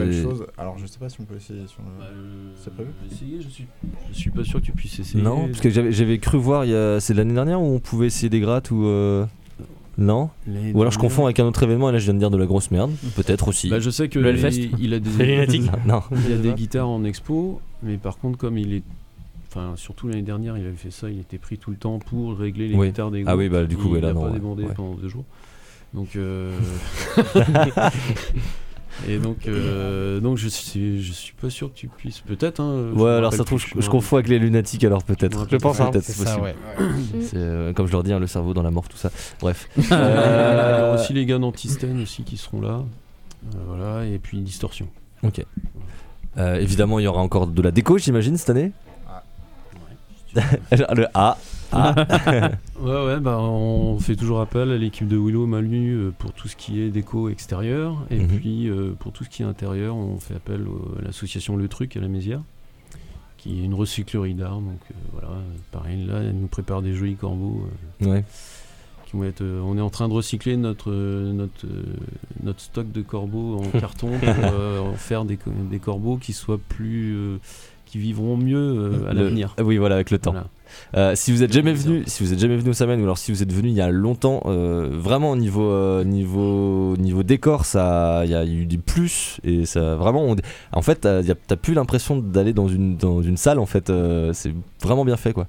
Alors 0.57 0.77
je 0.77 0.85
sais 0.85 0.99
pas 0.99 1.09
si 1.09 1.19
on 1.19 1.25
peut 1.25 1.35
essayer. 1.35 1.59
Bah, 1.99 2.05
euh, 2.09 2.51
C'est 2.55 2.73
prévu 2.73 2.91
essayer, 3.11 3.41
je 3.41 3.49
suis, 3.49 3.67
je 4.13 4.17
suis 4.17 4.29
pas 4.31 4.45
sûr 4.45 4.61
que 4.61 4.65
tu 4.65 4.71
puisses 4.71 4.97
essayer. 4.99 5.21
Non, 5.21 5.47
parce 5.47 5.59
que 5.59 5.69
j'avais 5.69 5.91
j'avais 5.91 6.19
cru 6.19 6.37
voir, 6.37 6.63
il 6.63 6.71
y 6.71 6.75
a- 6.75 7.01
c'est 7.01 7.13
l'année 7.13 7.33
dernière 7.33 7.59
où 7.61 7.65
on 7.65 7.79
pouvait 7.79 8.07
essayer 8.07 8.29
des 8.29 8.39
grattes 8.39 8.71
ou. 8.71 8.85
Non 9.97 10.29
Ou 10.47 10.81
alors 10.81 10.91
je 10.91 10.97
confonds 10.97 11.25
avec 11.25 11.39
un 11.39 11.45
autre 11.45 11.61
événement 11.63 11.89
et 11.89 11.91
là 11.91 11.99
je 11.99 12.05
viens 12.05 12.13
de 12.15 12.19
dire 12.19 12.31
de 12.31 12.37
la 12.37 12.45
grosse 12.47 12.71
merde. 12.71 12.91
Peut-être 13.15 13.47
aussi. 13.47 13.69
Bah, 13.69 13.79
je 13.79 13.89
sais 13.91 14.09
que 14.09 14.17
Le 14.19 14.29
Hellfest 14.29 14.57
il, 14.57 14.71
il 14.79 14.93
a 14.93 14.99
des, 14.99 15.09
non. 15.85 16.01
il 16.11 16.29
y 16.29 16.33
a 16.33 16.37
des 16.37 16.53
guitares 16.53 16.89
en 16.89 17.03
expo, 17.03 17.61
mais 17.83 17.97
par 17.97 18.17
contre 18.17 18.37
comme 18.39 18.57
il 18.57 18.73
est, 18.73 18.83
enfin 19.49 19.73
surtout 19.75 20.07
l'année 20.07 20.23
dernière, 20.23 20.57
il 20.57 20.65
avait 20.65 20.75
fait 20.75 20.89
ça, 20.91 21.09
il 21.11 21.19
était 21.19 21.37
pris 21.37 21.57
tout 21.59 21.69
le 21.69 21.77
temps 21.77 21.99
pour 21.99 22.35
régler 22.37 22.67
les 22.69 22.75
Oui. 22.75 22.87
guitares 22.87 23.11
des 23.11 23.21
Ah 23.21 23.31
groupes. 23.31 23.39
oui, 23.39 23.49
bah 23.49 23.65
du 23.65 23.77
coup, 23.77 23.89
il 23.89 23.93
ouais, 23.93 24.01
là, 24.01 24.09
a 24.09 24.13
non. 24.13 24.21
pas 24.21 24.27
ouais. 24.27 24.33
débandé 24.33 24.63
Ouais. 24.63 24.73
pendant 24.73 24.95
deux 24.95 25.09
jours. 25.09 25.25
Donc 25.93 26.15
euh, 26.15 26.57
et 29.07 29.17
donc 29.17 29.47
euh, 29.47 30.19
donc 30.19 30.37
je 30.37 30.47
suis 30.47 31.01
je 31.01 31.11
suis 31.13 31.33
pas 31.33 31.49
sûr 31.49 31.71
que 31.73 31.77
tu 31.77 31.87
puisses 31.87 32.19
peut-être. 32.21 32.59
Hein, 32.59 32.91
Ouais, 32.95 33.09
alors 33.11 33.31
ça 33.31 33.39
se 33.39 33.43
trouve, 33.43 33.59
je, 33.59 33.81
je 33.81 33.89
confonds 33.89 34.17
avec 34.17 34.27
les 34.29 34.39
lunatiques 34.39 34.83
alors 34.83 35.03
peut-être. 35.03 35.41
Ouais, 35.41 35.47
Je 35.51 35.57
pense, 35.57 35.79
hein. 35.79 35.89
Peut-être, 35.91 36.05
C'est 36.05 36.13
ça, 36.13 36.37
possible. 36.37 36.41
ouais. 36.43 36.55
Euh, 37.35 37.73
comme 37.73 37.87
je 37.87 37.91
leur 37.91 38.03
dis, 38.03 38.13
hein, 38.13 38.19
le 38.19 38.27
cerveau 38.27 38.53
dans 38.53 38.61
la 38.63 38.71
mort, 38.71 38.87
tout 38.87 38.97
ça. 38.97 39.11
Bref. 39.41 39.67
y 39.77 39.81
Euh, 39.91 40.91
aura 40.93 41.01
aussi 41.01 41.13
les 41.13 41.25
gars 41.25 41.39
d'Antistène 41.39 42.01
aussi 42.01 42.23
qui 42.23 42.37
seront 42.37 42.61
là. 42.61 42.81
Euh, 43.55 43.57
voilà 43.67 44.05
et 44.05 44.19
puis 44.19 44.39
Distorsion. 44.39 44.87
Ok. 45.23 45.43
Euh, 46.37 46.55
évidemment, 46.59 46.99
il 46.99 47.03
y 47.03 47.07
aura 47.07 47.21
encore 47.21 47.47
de 47.47 47.61
la 47.61 47.71
déco, 47.71 47.97
j'imagine, 47.97 48.37
cette 48.37 48.49
année. 48.51 48.71
le 50.35 51.05
A. 51.13 51.37
A. 51.73 52.51
Ouais, 52.83 53.05
ouais, 53.05 53.19
bah 53.21 53.37
on 53.39 53.97
fait 53.99 54.15
toujours 54.17 54.41
appel 54.41 54.69
à 54.71 54.77
l'équipe 54.77 55.07
de 55.07 55.15
Willow 55.17 55.45
Malu 55.45 55.93
euh, 55.93 56.11
pour 56.17 56.33
tout 56.33 56.47
ce 56.49 56.55
qui 56.57 56.81
est 56.81 56.89
déco 56.89 57.29
extérieur. 57.29 57.97
Et 58.11 58.19
Mhm. 58.19 58.27
puis 58.27 58.67
euh, 58.69 58.93
pour 58.99 59.11
tout 59.13 59.23
ce 59.23 59.29
qui 59.29 59.41
est 59.41 59.45
intérieur, 59.45 59.95
on 59.95 60.19
fait 60.19 60.35
appel 60.35 60.65
à 60.99 61.05
l'association 61.05 61.55
Le 61.55 61.67
Truc 61.69 61.95
à 61.95 62.01
la 62.01 62.09
Mézière, 62.09 62.41
qui 63.37 63.61
est 63.61 63.63
une 63.63 63.73
recyclerie 63.73 64.33
d'art. 64.33 64.57
Donc 64.59 64.79
euh, 64.91 64.95
voilà, 65.13 65.29
pareil, 65.71 66.05
là, 66.05 66.15
elle 66.21 66.35
nous 66.35 66.47
prépare 66.47 66.81
des 66.81 66.93
jolis 66.93 67.15
corbeaux. 67.15 67.67
Ouais. 68.01 68.25
qui 69.05 69.15
vont 69.15 69.23
être, 69.23 69.43
on 69.43 69.77
est 69.77 69.81
en 69.81 69.89
train 69.91 70.09
de 70.09 70.13
recycler 70.13 70.57
notre, 70.57 70.91
notre, 70.91 71.65
notre 72.43 72.59
stock 72.59 72.91
de 72.91 73.01
corbeaux 73.01 73.59
en 73.63 73.79
carton 73.79 74.09
pour 74.19 74.87
en 74.89 74.93
faire 74.95 75.23
des, 75.23 75.37
co- 75.37 75.51
des 75.71 75.79
corbeaux 75.79 76.17
qui 76.17 76.33
soient 76.33 76.59
plus. 76.69 77.15
qui 77.85 77.97
vivront 77.99 78.35
mieux 78.35 79.05
à 79.07 79.13
l'avenir. 79.13 79.55
Oui, 79.63 79.77
voilà, 79.77 79.95
avec 79.95 80.09
le 80.11 80.17
temps. 80.17 80.31
Voilà. 80.31 80.47
Euh, 80.95 81.13
si 81.15 81.31
vous 81.31 81.43
êtes 81.43 81.51
jamais 81.53 81.73
venu, 81.73 82.03
si 82.07 82.23
vous 82.23 82.33
êtes 82.33 82.39
jamais 82.39 82.57
venu 82.57 82.69
au 82.69 82.73
Samen 82.73 82.99
ou 82.99 83.03
alors 83.03 83.17
si 83.17 83.31
vous 83.31 83.41
êtes 83.43 83.51
venu 83.51 83.69
il 83.69 83.75
y 83.75 83.81
a 83.81 83.89
longtemps, 83.91 84.41
euh, 84.45 84.89
vraiment 84.91 85.31
au 85.31 85.35
niveau 85.35 85.69
euh, 85.71 86.03
niveau 86.03 86.95
niveau 86.97 87.23
décor, 87.23 87.65
ça, 87.65 88.21
il 88.25 88.31
y 88.31 88.35
a 88.35 88.45
eu 88.45 88.65
des 88.65 88.77
plus 88.77 89.39
et 89.43 89.65
ça 89.65 89.95
vraiment, 89.95 90.23
on- 90.25 90.35
en 90.71 90.81
fait, 90.81 91.01
t'as 91.01 91.55
plus 91.55 91.73
l'impression 91.73 92.17
d'aller 92.17 92.53
dans 92.53 92.67
une 92.67 92.97
dans 92.97 93.21
une 93.21 93.37
salle 93.37 93.59
en 93.59 93.65
fait, 93.65 93.91
c'est 94.33 94.53
vraiment 94.81 95.05
bien 95.05 95.17
fait 95.17 95.33
quoi. 95.33 95.47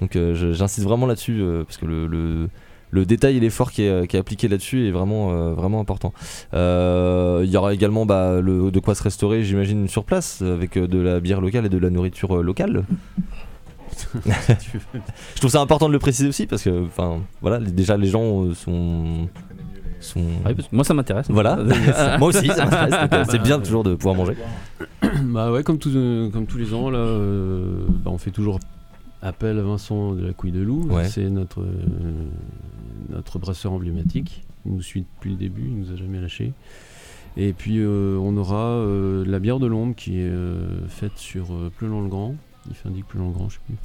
Donc 0.00 0.18
j'insiste 0.34 0.86
vraiment 0.86 1.06
là-dessus 1.06 1.42
parce 1.66 1.76
que 1.76 1.86
le, 1.86 2.06
le 2.06 2.48
le 2.90 3.04
détail 3.04 3.38
et 3.38 3.40
l'effort 3.40 3.72
qui 3.72 3.82
est, 3.82 4.06
qui 4.06 4.14
est 4.16 4.20
appliqué 4.20 4.46
là-dessus 4.46 4.86
est 4.86 4.92
vraiment, 4.92 5.32
euh, 5.32 5.52
vraiment 5.52 5.80
important. 5.80 6.12
Euh, 6.54 7.42
Il 7.44 7.50
y 7.50 7.56
aura 7.56 7.74
également 7.74 8.06
bah, 8.06 8.40
le, 8.40 8.70
de 8.70 8.78
quoi 8.78 8.94
se 8.94 9.02
restaurer, 9.02 9.42
j'imagine, 9.42 9.88
sur 9.88 10.04
place, 10.04 10.42
avec 10.42 10.78
de 10.78 10.98
la 11.00 11.18
bière 11.18 11.40
locale 11.40 11.66
et 11.66 11.68
de 11.68 11.78
la 11.78 11.90
nourriture 11.90 12.40
Je 15.34 15.40
trouve 15.40 15.50
ça 15.50 15.60
important 15.60 15.88
de 15.88 15.92
le 15.92 15.98
préciser 15.98 16.28
aussi 16.28 16.46
parce 16.46 16.62
que, 16.62 16.84
enfin, 16.84 17.20
voilà, 17.40 17.58
déjà 17.58 17.96
les 17.96 18.08
gens 18.08 18.44
euh, 18.44 18.54
sont. 18.54 19.28
sont... 20.00 20.24
Ah 20.44 20.50
oui, 20.56 20.64
moi 20.72 20.84
ça 20.84 20.94
m'intéresse. 20.94 21.26
Voilà, 21.28 21.56
moi 22.18 22.28
aussi, 22.28 22.46
ça 22.46 22.64
m'intéresse, 22.66 23.28
c'est 23.30 23.42
bien 23.42 23.58
toujours 23.60 23.84
de 23.84 23.94
pouvoir 23.94 24.14
manger. 24.14 24.36
Bah 25.22 25.52
ouais, 25.52 25.62
comme, 25.62 25.78
tous, 25.78 25.92
euh, 25.94 26.28
comme 26.30 26.46
tous 26.46 26.58
les 26.58 26.74
ans, 26.74 26.90
là, 26.90 26.98
euh, 26.98 27.86
bah, 27.88 28.10
on 28.12 28.18
fait 28.18 28.30
toujours 28.30 28.58
appel 29.22 29.58
à 29.58 29.62
Vincent 29.62 30.12
de 30.12 30.26
la 30.26 30.32
Couille 30.32 30.52
de 30.52 30.60
Loup. 30.60 30.86
Ouais. 30.90 31.04
C'est 31.04 31.28
notre, 31.30 31.60
euh, 31.60 31.72
notre 33.10 33.38
brasseur 33.38 33.72
emblématique. 33.72 34.44
Il 34.66 34.72
nous 34.72 34.82
suit 34.82 35.04
depuis 35.16 35.30
le 35.30 35.36
début, 35.36 35.66
il 35.66 35.78
nous 35.78 35.92
a 35.92 35.96
jamais 35.96 36.20
lâché. 36.20 36.52
Et 37.36 37.52
puis 37.52 37.84
on 37.84 38.36
aura 38.36 38.80
la 39.26 39.38
bière 39.40 39.58
de 39.58 39.66
l'ombre 39.66 39.96
qui 39.96 40.20
est 40.20 40.30
faite 40.88 41.16
sur 41.16 41.52
euh, 41.52 41.70
Pleulan-le-Grand. 41.76 42.30
Il 42.30 42.36
fait 42.72 42.88
indique 42.88 43.06
Pleulan-le-Grand, 43.06 43.48
je 43.48 43.54
sais 43.54 43.60
plus. 43.66 43.76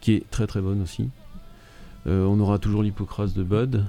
Qui 0.00 0.14
est 0.14 0.30
très 0.30 0.46
très 0.46 0.60
bonne 0.60 0.82
aussi. 0.82 1.08
Euh, 2.06 2.24
on 2.26 2.40
aura 2.40 2.58
toujours 2.58 2.82
l'hypocrase 2.82 3.34
de 3.34 3.42
Bud 3.42 3.84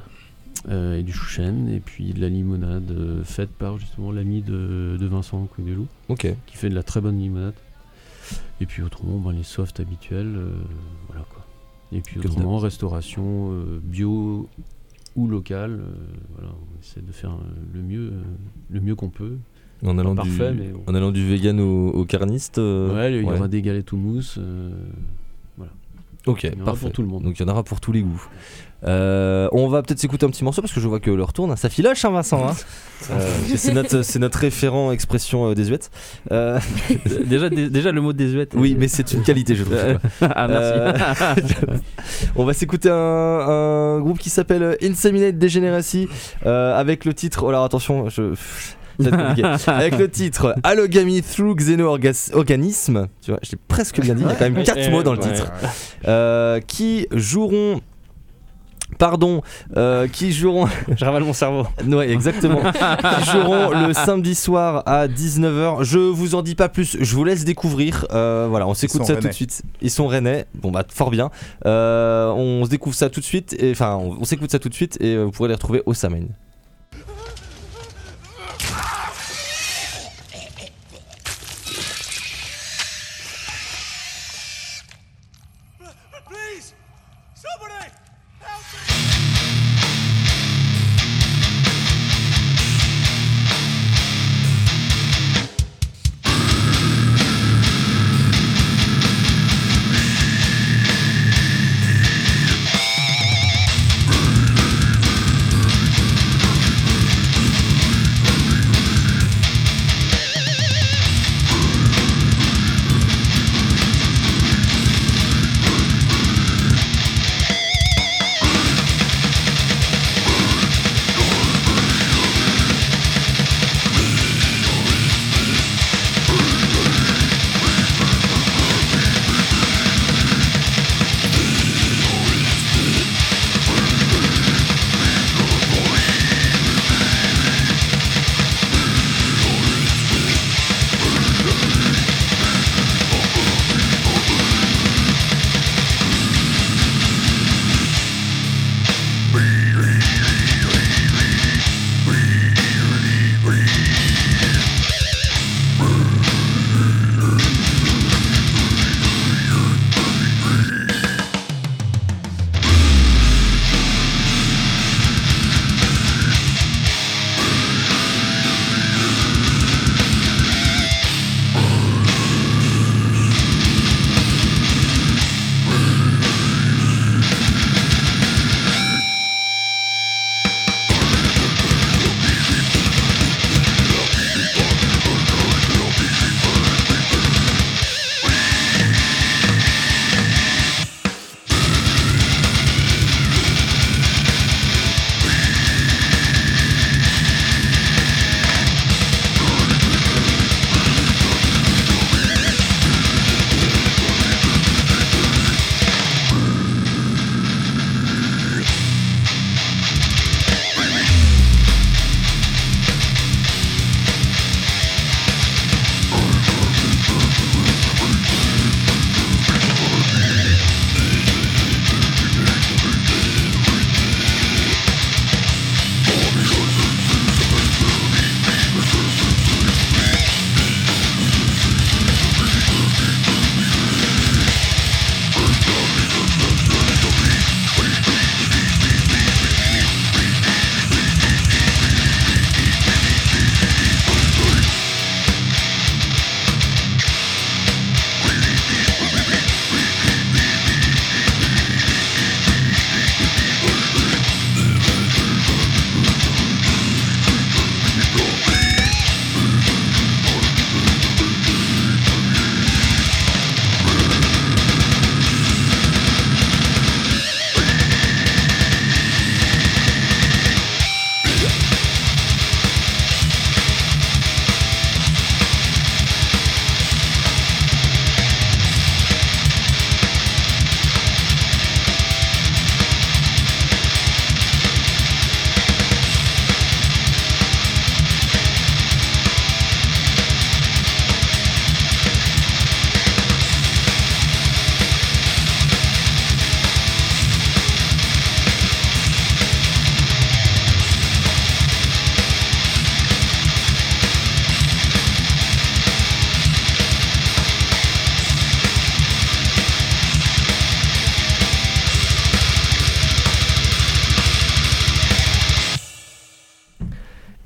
euh, 0.70 0.98
et 0.98 1.04
du 1.04 1.12
chouchen. 1.12 1.68
Et 1.70 1.80
puis 1.80 2.14
de 2.14 2.22
la 2.22 2.30
limonade 2.30 2.92
euh, 2.92 3.24
faite 3.24 3.50
par 3.50 3.78
justement 3.78 4.12
l'ami 4.12 4.42
de, 4.42 4.98
de 5.00 5.06
Vincent 5.08 5.44
Couille 5.46 5.66
de 5.66 5.74
Loup 5.74 5.88
Ok. 6.10 6.28
qui 6.46 6.58
fait 6.58 6.70
de 6.70 6.76
la 6.76 6.84
très 6.84 7.02
bonne 7.02 7.20
limonade. 7.20 7.56
Et 8.62 8.66
puis 8.66 8.84
autrement, 8.84 9.18
ben, 9.18 9.32
les 9.32 9.44
softs 9.44 9.80
habituels, 9.80 10.40
voilà 11.08 11.26
quoi. 11.30 11.46
Et 11.92 12.00
puis 12.02 12.20
autrement, 12.20 12.58
restauration 12.58 13.52
bio 13.84 14.48
ou 15.16 15.28
locale, 15.28 15.82
voilà, 16.34 16.54
on 16.54 16.80
essaie 16.82 17.02
de 17.02 17.12
faire 17.12 17.38
le 17.74 17.82
mieux, 17.82 18.14
le 18.70 18.80
mieux 18.80 18.96
qu'on 18.96 19.10
peut. 19.10 19.38
En 19.86 19.98
allant, 19.98 20.16
Pas 20.16 20.24
du, 20.24 20.30
parfait, 20.30 20.54
mais 20.58 20.68
bon. 20.68 20.82
en 20.88 20.96
allant 20.96 21.12
du 21.12 21.28
vegan 21.28 21.60
au, 21.60 21.90
au 21.90 22.06
carniste. 22.06 22.58
euh, 22.58 22.94
ouais, 22.96 23.12
il 23.14 23.22
y 23.22 23.24
ouais. 23.26 23.36
aura 23.38 23.48
des 23.48 23.62
galettes 23.62 23.92
au 23.94 23.98
mousse. 23.98 24.36
euh, 24.40 24.70
Ok, 26.26 26.44
il 26.46 26.52
y 26.52 26.56
en 26.56 26.62
aura 26.62 26.66
parfait. 26.72 26.82
pour 26.84 26.92
tout 26.94 27.02
le 27.02 27.08
monde. 27.10 27.24
Donc 27.24 27.38
il 27.38 27.46
y 27.46 27.46
en 27.46 27.52
aura 27.52 27.64
pour 27.64 27.82
tous 27.82 27.92
les 27.92 28.02
goûts. 28.02 28.26
Euh, 28.86 29.50
on 29.52 29.68
va 29.68 29.82
peut-être 29.82 30.00
s'écouter 30.00 30.26
un 30.26 30.30
petit 30.30 30.44
morceau 30.46 30.62
parce 30.62 30.74
que 30.74 30.80
je 30.80 30.88
vois 30.88 31.02
que 31.02 31.12
l'heure 31.12 31.34
tourne. 31.34 31.54
Ça 31.58 31.68
filoche, 31.70 32.06
hein, 32.06 32.12
Vincent. 32.12 32.48
hein 32.50 32.54
Euh, 33.12 33.20
c'est 33.58 33.74
notre, 33.74 34.02
c'est 34.04 34.20
notre 34.20 34.40
référent 34.40 34.94
expression 34.94 35.50
euh, 35.50 35.54
désuète. 35.54 35.92
Euh, 36.32 36.58
déjà, 37.26 37.50
dé- 37.50 37.70
déjà 37.70 37.92
le 37.92 38.00
mot 38.00 38.14
désuète. 38.14 38.54
oui, 38.56 38.78
mais 38.80 38.88
c'est 38.88 39.12
une 39.12 39.24
qualité, 39.24 39.56
je 39.56 39.66
trouve. 39.66 39.76
Ah, 40.22 40.48
merci. 40.48 41.52
Euh, 41.68 41.78
on 42.38 42.46
va 42.46 42.54
s'écouter 42.54 42.90
un, 42.90 42.96
un 42.96 44.00
groupe 44.00 44.20
qui 44.20 44.30
s'appelle 44.30 44.78
Inseminate 44.82 45.38
Degeneracy 45.38 46.08
euh, 46.46 46.74
avec 46.80 47.04
le 47.04 47.14
titre. 47.14 47.44
Oh 47.44 47.52
là, 47.52 47.62
attention, 47.66 48.08
je. 48.08 48.34
Avec 49.68 49.98
le 49.98 50.10
titre 50.10 50.56
Allogamy 50.64 51.22
Through 51.22 51.56
Xeno-Organisme. 51.58 53.08
Tu 53.22 53.32
vois, 53.32 53.40
j'ai 53.44 53.58
presque 53.68 54.00
bien 54.02 54.16
dit, 54.16 54.24
il 54.24 54.30
y 54.30 54.32
a 54.32 54.36
quand 54.36 54.50
même 54.50 54.64
4 54.64 54.76
Ouais, 54.78 54.90
mots 54.90 55.04
dans 55.04 55.14
le 55.14 55.20
ouais. 55.20 55.32
titre. 55.34 55.52
Euh, 56.08 56.60
qui 56.62 57.08
joueront. 57.12 57.82
Pardon, 59.00 59.42
euh, 59.76 60.08
qui 60.08 60.32
joueront. 60.32 60.68
Je 60.96 61.04
ravale 61.04 61.24
mon 61.24 61.34
cerveau. 61.34 61.66
Ouais, 61.88 62.12
exactement. 62.12 62.62
qui 62.62 63.32
joueront 63.32 63.72
le 63.88 63.92
samedi 63.94 64.36
soir 64.36 64.84
à 64.86 65.08
19h. 65.08 65.84
Je 65.84 65.98
vous 65.98 66.36
en 66.36 66.44
dis 66.44 66.54
pas 66.54 66.70
plus, 66.70 66.98
je 67.00 67.16
vous 67.16 67.24
laisse 67.24 67.44
découvrir. 67.44 68.06
Euh, 68.12 68.46
voilà, 68.50 68.68
on 68.68 68.76
s'écoute 68.76 69.04
ça 69.06 69.16
tout 69.16 69.28
de 69.28 69.34
suite. 69.34 69.64
Ils 69.82 69.90
sont 69.90 70.06
rennais. 70.06 70.46
Bon, 70.54 70.70
bah, 70.70 70.84
fort 70.88 71.10
bien. 71.10 71.32
Euh, 71.66 72.30
on 72.34 72.66
se 72.66 72.70
découvre 72.70 72.96
ça 72.96 73.10
tout 73.10 73.20
de 73.20 73.26
suite. 73.26 73.56
et- 73.58 73.72
Enfin, 73.72 73.96
on, 73.96 74.18
on 74.22 74.24
s'écoute 74.26 74.52
ça 74.52 74.60
tout 74.60 74.70
de 74.70 74.76
suite 74.76 74.98
et 75.02 75.18
vous 75.18 75.32
pourrez 75.32 75.50
les 75.50 75.56
retrouver 75.56 75.82
au 75.88 75.96
Samain. 75.96 76.26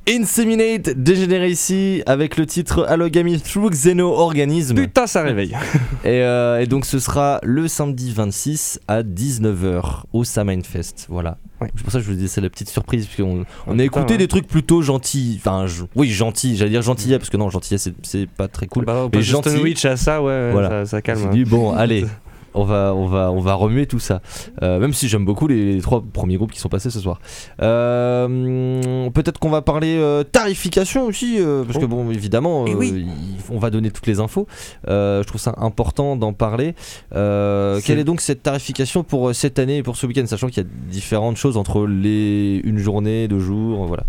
Inseminate 0.10 0.90
Degeneracy 1.02 2.02
avec 2.06 2.38
le 2.38 2.46
titre 2.46 2.86
Allogamy 2.88 3.40
Through 3.42 3.72
Xeno-Organism. 3.72 4.76
Putain, 4.76 5.06
ça 5.08 5.22
réveille. 5.22 5.54
Et, 6.06 6.22
euh, 6.24 6.62
et 6.62 6.68
donc 6.68 6.86
ce 6.86 7.00
sera 7.00 7.40
le 7.44 7.68
samedi 7.68 8.14
26 8.14 8.80
à 8.88 9.04
19h 9.04 10.04
au 10.14 10.24
Samhain 10.24 10.62
Fest. 10.64 11.08
Voilà. 11.10 11.38
Ouais. 11.60 11.70
C'est 11.76 11.84
pour 11.84 11.92
ça 11.92 11.98
que 12.00 12.06
je 12.06 12.10
vous 12.10 12.16
disais 12.16 12.28
c'est 12.28 12.40
la 12.40 12.50
petite 12.50 12.70
surprise 12.70 13.06
parce 13.08 13.18
qu'on 13.18 13.40
on 13.66 13.72
a 13.72 13.74
putain, 13.74 13.84
écouté 13.84 14.14
ouais. 14.14 14.18
des 14.18 14.28
trucs 14.30 14.48
plutôt 14.48 14.82
gentils. 14.82 15.36
Enfin, 15.42 15.66
je- 15.68 15.84
oui, 15.96 16.10
gentils. 16.10 16.56
J'allais 16.56 16.70
dire 16.72 16.82
gentillet 16.84 17.18
parce 17.18 17.30
que 17.30 17.36
non, 17.38 17.50
gentillet 17.50 17.78
c'est- 17.78 18.28
pas 18.30 18.48
très 18.48 18.68
cool. 18.68 18.86
Bah, 18.86 18.94
on 19.00 19.04
Mais 19.06 19.10
passe 19.10 19.20
de 19.20 19.26
gentil. 19.26 19.58
Witch 19.62 19.84
à 19.86 19.98
ça, 19.98 20.22
ouais, 20.22 20.28
ouais, 20.28 20.52
Voilà. 20.52 20.86
ça, 20.86 21.02
calme. 21.02 21.30
dit 21.32 21.44
bon, 21.44 21.72
allez. 21.74 22.06
on 22.58 22.64
va, 22.64 22.94
on 22.96 23.08
va, 23.08 23.32
on 23.32 23.40
va 23.40 23.54
remuer 23.54 23.86
tout 23.88 24.00
ça. 24.00 24.22
Euh, 24.64 24.80
même 24.80 24.94
si 24.94 25.08
j'aime 25.08 25.26
beaucoup 25.26 25.48
les, 25.48 25.76
les 25.76 25.82
trois 25.82 26.04
premiers 26.14 26.36
groupes 26.38 26.52
qui 26.52 26.60
sont 26.60 26.70
passés 26.70 26.90
ce 26.90 27.00
soir. 27.00 27.20
Euh, 27.62 29.10
Peut-être 29.12 29.40
qu'on 29.40 29.50
va 29.50 29.62
parler 29.62 29.98
euh, 29.98 30.24
tarification 30.24 31.06
aussi, 31.06 31.38
euh, 31.40 31.64
parce 31.64 31.78
que 31.80 31.86
bon, 31.86 32.10
évidemment, 32.12 32.66
Eh 32.68 32.72
euh, 32.74 32.76
oui. 32.78 33.06
on 33.52 33.60
va 33.60 33.70
donner 33.70 33.92
toutes 33.92 34.08
les 34.08 34.20
infos. 34.20 34.48
Euh, 34.88 35.22
je 35.24 35.28
trouve 35.28 35.42
ça 35.42 35.54
important 35.58 36.16
d'en 36.16 36.34
parler. 36.34 36.76
Euh, 37.16 37.80
quelle 37.84 38.00
est 38.00 38.04
donc 38.04 38.22
cette 38.22 38.44
tarification 38.44 39.04
pour 39.04 39.34
cette 39.34 39.60
année 39.60 39.78
et 39.78 39.84
pour 39.84 39.96
ce 39.96 40.06
week-end, 40.08 40.26
sachant 40.26 40.48
qu'il 40.48 40.64
y 40.64 40.66
a 40.66 40.70
différentes 40.92 41.38
choses 41.38 41.58
entre 41.58 41.86
les 41.88 42.62
une 42.64 42.78
journée, 42.78 43.28
deux 43.28 43.40
jours, 43.40 43.86
voilà. 43.86 44.04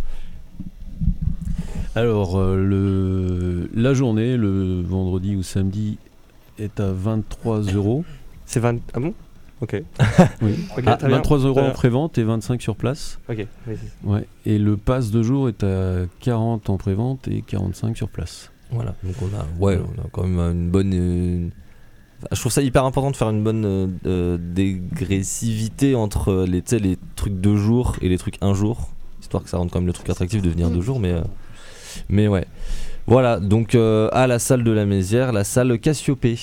Alors, 1.95 2.39
euh, 2.39 2.57
le, 2.57 3.71
la 3.75 3.95
journée, 3.95 4.37
le 4.37 4.83
vendredi 4.83 5.35
ou 5.37 5.43
samedi, 5.43 5.99
est 6.59 6.81
à 6.81 6.91
23 6.93 7.61
euros. 7.75 8.05
C'est 8.49 8.61
20. 8.61 8.79
Ah 8.95 9.01
bon? 9.01 9.13
Ok. 9.61 9.83
Oui. 10.43 10.55
Ok, 10.77 10.85
Ah, 10.87 10.97
très 10.97 11.09
bien. 11.09 11.17
23 11.19 11.39
euros 11.41 11.61
Très 11.61 11.69
en 11.69 11.73
pré-vente 11.73 12.17
et 12.19 12.25
25 12.25 12.63
sur 12.63 12.77
place. 12.77 13.19
Ok. 13.29 13.47
oui, 13.67 13.75
Ouais. 14.05 14.27
Et 14.47 14.59
le 14.59 14.77
pass 14.79 15.11
de 15.11 15.23
jour 15.23 15.49
est 15.51 15.63
à 15.65 16.07
40 16.21 16.71
en 16.71 16.79
pré-vente 16.79 17.29
et 17.29 17.43
45 17.43 17.95
sur 17.97 18.09
place. 18.09 18.51
Voilà, 18.71 18.95
donc 19.05 19.15
on 19.23 19.27
a, 19.39 19.47
ouais, 19.65 19.79
on 19.79 20.01
a 20.01 20.05
quand 20.13 20.25
même 20.27 20.39
une 20.41 20.71
bonne. 20.71 20.93
euh, 20.95 21.49
enfin, 22.19 22.29
je 22.33 22.41
trouve 22.41 22.53
ça 22.53 22.63
hyper 22.63 22.85
important 22.85 23.11
de 23.11 23.17
faire 23.17 23.31
une 23.31 23.43
bonne 23.45 23.65
euh, 23.67 23.87
euh, 24.07 24.39
dégressivité 24.41 25.95
entre 25.95 26.45
les, 26.49 26.63
tu 26.63 26.71
sais, 26.71 26.79
les 26.79 26.97
trucs 27.17 27.35
deux 27.41 27.57
jours 27.57 27.97
et 28.03 28.09
les 28.09 28.19
trucs 28.19 28.37
un 28.43 28.55
jour, 28.55 28.91
histoire 29.21 29.43
que 29.43 29.49
ça 29.51 29.57
rende 29.59 29.71
quand 29.71 29.79
même 29.81 29.87
le 29.87 29.93
truc 29.93 30.09
attractif 30.11 30.41
de 30.43 30.49
venir 30.51 30.71
deux 30.71 30.81
jours, 30.83 31.01
mais, 31.01 31.13
euh, 31.13 31.23
mais 32.09 32.29
ouais. 32.29 32.47
Voilà, 33.07 33.41
donc 33.41 33.75
euh, 33.75 34.09
à 34.13 34.27
la 34.27 34.39
salle 34.39 34.65
de 34.65 34.71
la 34.71 34.85
Mézière, 34.85 35.33
la 35.33 35.45
salle 35.45 35.79
Cassiopée. 35.79 36.39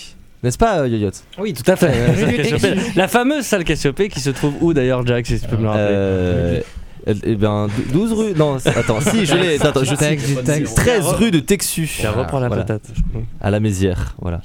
N'est-ce 0.46 0.60
pas, 0.60 0.82
euh, 0.82 0.88
Yoyot 0.88 1.10
Oui, 1.40 1.56
tout 1.56 1.70
à 1.70 1.76
fait. 1.76 1.88
la, 2.08 2.16
salle 2.16 2.36
Cassiopée. 2.36 2.76
La 2.96 3.08
fameuse 3.08 3.46
salle 3.46 3.64
Cassiopée 3.64 4.10
qui 4.10 4.20
se 4.20 4.30
trouve 4.30 4.54
où 4.62 4.76
d'ailleurs, 4.76 5.04
Jack, 5.04 5.26
si 5.26 5.40
tu 5.40 5.48
peux 5.48 5.58
me 5.58 5.64
le 5.64 5.70
rappeler? 5.70 5.86
Euh, 5.90 6.62
eh 7.08 7.36
bien, 7.36 7.68
12 7.92 8.14
rue. 8.14 8.34
Non, 8.36 8.60
c'est- 8.60 8.70
attends, 8.78 9.02
si, 9.02 9.26
je 9.26 9.34
l'ai. 9.36 9.60
Attends, 9.66 9.84
je 9.84 9.96
sais. 9.96 10.16
du 10.16 10.36
texte. 10.44 10.78
13 10.78 11.08
rue 11.14 11.32
de 11.32 11.40
Texu. 11.40 11.88
Je 11.88 12.08
reprends 12.08 12.40
la 12.40 12.48
Voilà. 12.48 12.64
patate. 12.64 12.84
à 13.42 13.50
la 13.50 13.60
Mézière, 13.60 14.16
voilà. 14.22 14.42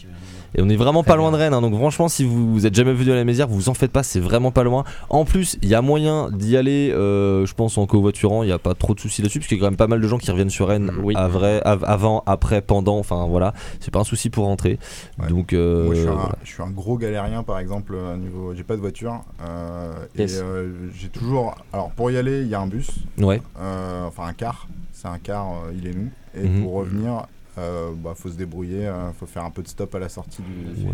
Et 0.54 0.62
on 0.62 0.68
est 0.68 0.76
vraiment 0.76 1.02
pas 1.04 1.16
loin 1.16 1.30
de 1.30 1.36
Rennes, 1.36 1.54
hein, 1.54 1.60
donc 1.60 1.74
franchement, 1.76 2.08
si 2.08 2.24
vous, 2.24 2.52
vous 2.52 2.66
êtes 2.66 2.74
jamais 2.74 2.92
venu 2.92 3.12
à 3.12 3.14
la 3.14 3.24
Mézière, 3.24 3.46
vous 3.46 3.68
en 3.68 3.74
faites 3.74 3.92
pas, 3.92 4.02
c'est 4.02 4.18
vraiment 4.20 4.50
pas 4.50 4.64
loin. 4.64 4.84
En 5.08 5.24
plus, 5.24 5.56
il 5.62 5.68
y 5.68 5.74
a 5.74 5.82
moyen 5.82 6.28
d'y 6.32 6.56
aller, 6.56 6.90
euh, 6.92 7.46
je 7.46 7.54
pense, 7.54 7.78
en 7.78 7.86
covoiturant, 7.86 8.42
il 8.42 8.46
n'y 8.46 8.52
a 8.52 8.58
pas 8.58 8.74
trop 8.74 8.94
de 8.94 9.00
soucis 9.00 9.22
là-dessus, 9.22 9.38
parce 9.38 9.48
qu'il 9.48 9.58
y 9.58 9.60
a 9.60 9.62
quand 9.64 9.70
même 9.70 9.76
pas 9.76 9.86
mal 9.86 10.00
de 10.00 10.08
gens 10.08 10.18
qui 10.18 10.30
reviennent 10.30 10.50
sur 10.50 10.68
Rennes 10.68 10.90
Oui. 11.02 11.14
à 11.16 11.28
vrai, 11.28 11.60
avant, 11.64 12.22
après, 12.26 12.62
pendant, 12.62 12.98
enfin 12.98 13.26
voilà, 13.28 13.54
c'est 13.80 13.92
pas 13.92 14.00
un 14.00 14.04
souci 14.04 14.28
pour 14.30 14.44
rentrer. 14.46 14.78
Ouais. 15.20 15.28
Donc, 15.28 15.52
euh, 15.52 15.84
Moi, 15.86 15.94
je 15.94 16.00
suis, 16.00 16.08
un, 16.08 16.12
voilà. 16.14 16.36
je 16.42 16.50
suis 16.52 16.62
un 16.62 16.70
gros 16.70 16.96
galérien, 16.98 17.42
par 17.42 17.58
exemple, 17.60 17.94
au 17.94 18.16
niveau. 18.16 18.52
J'ai 18.56 18.64
pas 18.64 18.74
de 18.76 18.80
voiture. 18.80 19.20
euh, 19.42 19.92
Yes. 20.18 20.38
Et 20.38 20.42
euh, 20.42 20.72
j'ai 20.98 21.08
toujours. 21.08 21.54
Alors, 21.72 21.90
pour 21.90 22.10
y 22.10 22.16
aller, 22.16 22.40
il 22.42 22.48
y 22.48 22.54
a 22.54 22.60
un 22.60 22.66
bus. 22.66 22.90
ouais, 23.18 23.40
euh, 23.60 24.06
enfin, 24.06 24.24
un 24.26 24.32
car. 24.32 24.66
C'est 24.92 25.08
un 25.08 25.18
car, 25.18 25.46
euh, 25.46 25.72
il 25.74 25.86
est 25.86 25.94
nous. 25.94 26.10
Et 26.34 26.46
Mhm. 26.48 26.62
pour 26.62 26.72
revenir, 26.74 27.26
euh, 27.58 27.90
bah, 27.96 28.12
faut 28.16 28.28
se 28.30 28.36
débrouiller. 28.36 28.86
euh, 28.86 29.12
faut 29.12 29.26
faire 29.26 29.44
un 29.44 29.50
peu 29.50 29.62
de 29.62 29.68
stop 29.68 29.94
à 29.94 29.98
la 29.98 30.08
sortie 30.08 30.42
du, 30.42 30.86
Ouais. 30.86 30.92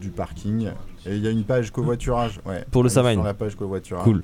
du 0.00 0.10
parking. 0.10 0.68
Et 1.06 1.16
il 1.16 1.18
y 1.22 1.26
a 1.26 1.30
une 1.30 1.44
page 1.44 1.70
covoiturage. 1.70 2.40
Ouais, 2.44 2.64
Pour 2.70 2.82
le 2.82 2.88
Samhain. 2.88 3.14
Sur 3.14 3.22
la 3.24 3.34
page 3.34 3.54
covoiturage. 3.56 4.04
cool. 4.04 4.22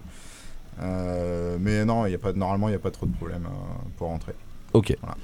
Euh, 0.82 1.58
mais 1.60 1.84
non, 1.84 2.06
y 2.06 2.14
a 2.14 2.18
pas, 2.18 2.32
normalement, 2.32 2.68
il 2.68 2.72
n'y 2.72 2.76
a 2.76 2.80
pas 2.80 2.90
trop 2.90 3.06
de 3.06 3.14
problème 3.14 3.44
euh, 3.46 3.88
pour 3.96 4.08
rentrer. 4.08 4.32
Ok. 4.72 4.96
Voilà. 5.00 5.16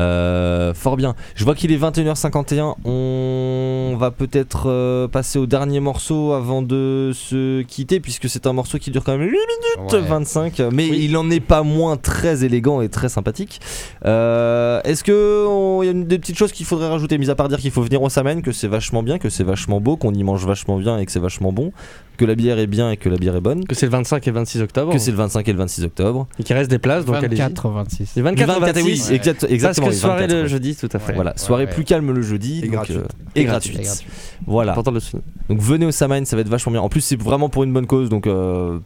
Euh, 0.00 0.74
fort 0.74 0.96
bien. 0.96 1.14
Je 1.34 1.44
vois 1.44 1.54
qu'il 1.54 1.72
est 1.72 1.76
21h51. 1.76 2.74
On 2.84 3.96
va 3.98 4.10
peut-être 4.10 4.68
euh, 4.68 5.08
passer 5.08 5.38
au 5.38 5.46
dernier 5.46 5.80
morceau 5.80 6.32
avant 6.32 6.62
de 6.62 7.10
se 7.14 7.62
quitter, 7.62 7.98
puisque 8.00 8.28
c'est 8.28 8.46
un 8.46 8.52
morceau 8.52 8.78
qui 8.78 8.90
dure 8.90 9.02
quand 9.04 9.12
même 9.16 9.26
8 9.28 9.30
minutes 9.32 9.92
Ouais. 9.92 10.00
25. 10.00 10.60
Mais 10.72 10.86
il 10.88 11.16
en 11.16 11.30
est 11.30 11.40
pas 11.40 11.62
moins 11.62 11.96
très 11.96 12.44
élégant 12.44 12.80
et 12.80 12.88
très 12.88 13.08
sympathique. 13.08 13.60
Euh, 14.04 14.80
Est-ce 14.84 15.02
que 15.04 15.46
on- 15.48 15.82
il 15.82 15.86
y 15.86 15.90
a 15.90 15.92
des 15.92 16.18
petites 16.18 16.38
choses 16.38 16.52
qu'il 16.52 16.66
faudrait 16.66 16.88
rajouter, 16.88 17.18
mis 17.18 17.30
à 17.30 17.34
part 17.34 17.48
dire 17.48 17.58
qu'il 17.58 17.70
faut 17.70 17.82
venir 17.82 18.02
au 18.02 18.08
Samen, 18.08 18.42
que 18.42 18.52
c'est 18.52 18.68
vachement 18.68 19.02
bien, 19.02 19.18
que 19.18 19.28
c'est 19.30 19.44
vachement 19.44 19.80
beau, 19.80 19.96
qu'on 19.96 20.14
y 20.14 20.22
mange 20.22 20.46
vachement 20.46 20.76
bien 20.78 20.98
et 20.98 21.06
que 21.06 21.12
c'est 21.12 21.18
vachement 21.20 21.52
bon, 21.52 21.72
que 22.18 22.24
la 22.26 22.34
bière 22.34 22.58
est 22.58 22.66
bien 22.66 22.90
et 22.90 22.96
que 22.98 23.08
la 23.08 23.16
bière 23.16 23.34
est 23.36 23.40
bonne, 23.40 23.64
Que 23.64 23.74
c'est 23.74 23.86
le 23.86 23.92
25 23.92 24.26
et 24.28 24.30
26 24.30 24.60
octobre. 24.60 24.92
que 24.92 24.98
c'est 24.98 25.10
le 25.12 25.16
25 25.16 25.48
et 25.48 25.52
le 25.52 25.58
26 25.58 25.84
octobre. 25.84 26.26
Et 26.38 26.42
qu'il 26.42 26.54
reste 26.56 26.70
des 26.70 26.78
places, 26.78 27.06
donc 27.06 27.16
allez-y. 27.16 27.38
24, 27.40 27.70
26. 27.70 28.12
Les 28.16 28.22
24, 28.22 28.46
Le 28.46 28.52
24, 28.60 28.74
26. 28.76 29.08
oui, 29.10 29.14
exact- 29.16 29.46
exactement. 29.48 29.86
Parce 29.86 29.96
que 29.96 30.00
soirée 30.02 30.20
24, 30.22 30.36
le 30.36 30.42
ouais. 30.42 30.48
jeudi, 30.48 30.76
tout 30.76 30.88
à 30.92 30.98
fait. 30.98 31.08
Ouais. 31.10 31.14
Voilà, 31.14 31.32
soirée 31.38 31.64
ouais. 31.64 31.70
plus 31.72 31.84
calme 31.84 32.10
le 32.12 32.20
jeudi 32.22 32.58
Et 32.58 32.62
donc, 32.62 32.72
gratuite. 32.72 32.98
euh, 32.98 33.04
Et 33.34 33.40
et 33.40 33.44
gratuite. 33.44 33.74
gratuite. 33.74 33.90
C'est 33.94 34.04
gratuit. 34.04 34.42
Voilà. 34.46 34.74
Le. 34.74 35.20
Donc 35.48 35.60
venez 35.60 35.86
au 35.86 35.90
Samhain, 35.90 36.24
ça 36.24 36.36
va 36.36 36.42
être 36.42 36.48
vachement 36.48 36.72
bien. 36.72 36.80
En 36.82 36.88
plus, 36.88 37.00
c'est 37.00 37.20
vraiment 37.20 37.48
pour 37.48 37.64
une 37.64 37.72
bonne 37.72 37.86
cause, 37.86 38.08
donc 38.08 38.26
euh, 38.26 38.78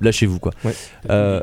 lâchez-vous 0.00 0.38
quoi. 0.40 0.52
Ouais. 0.64 0.74
Euh, 1.10 1.40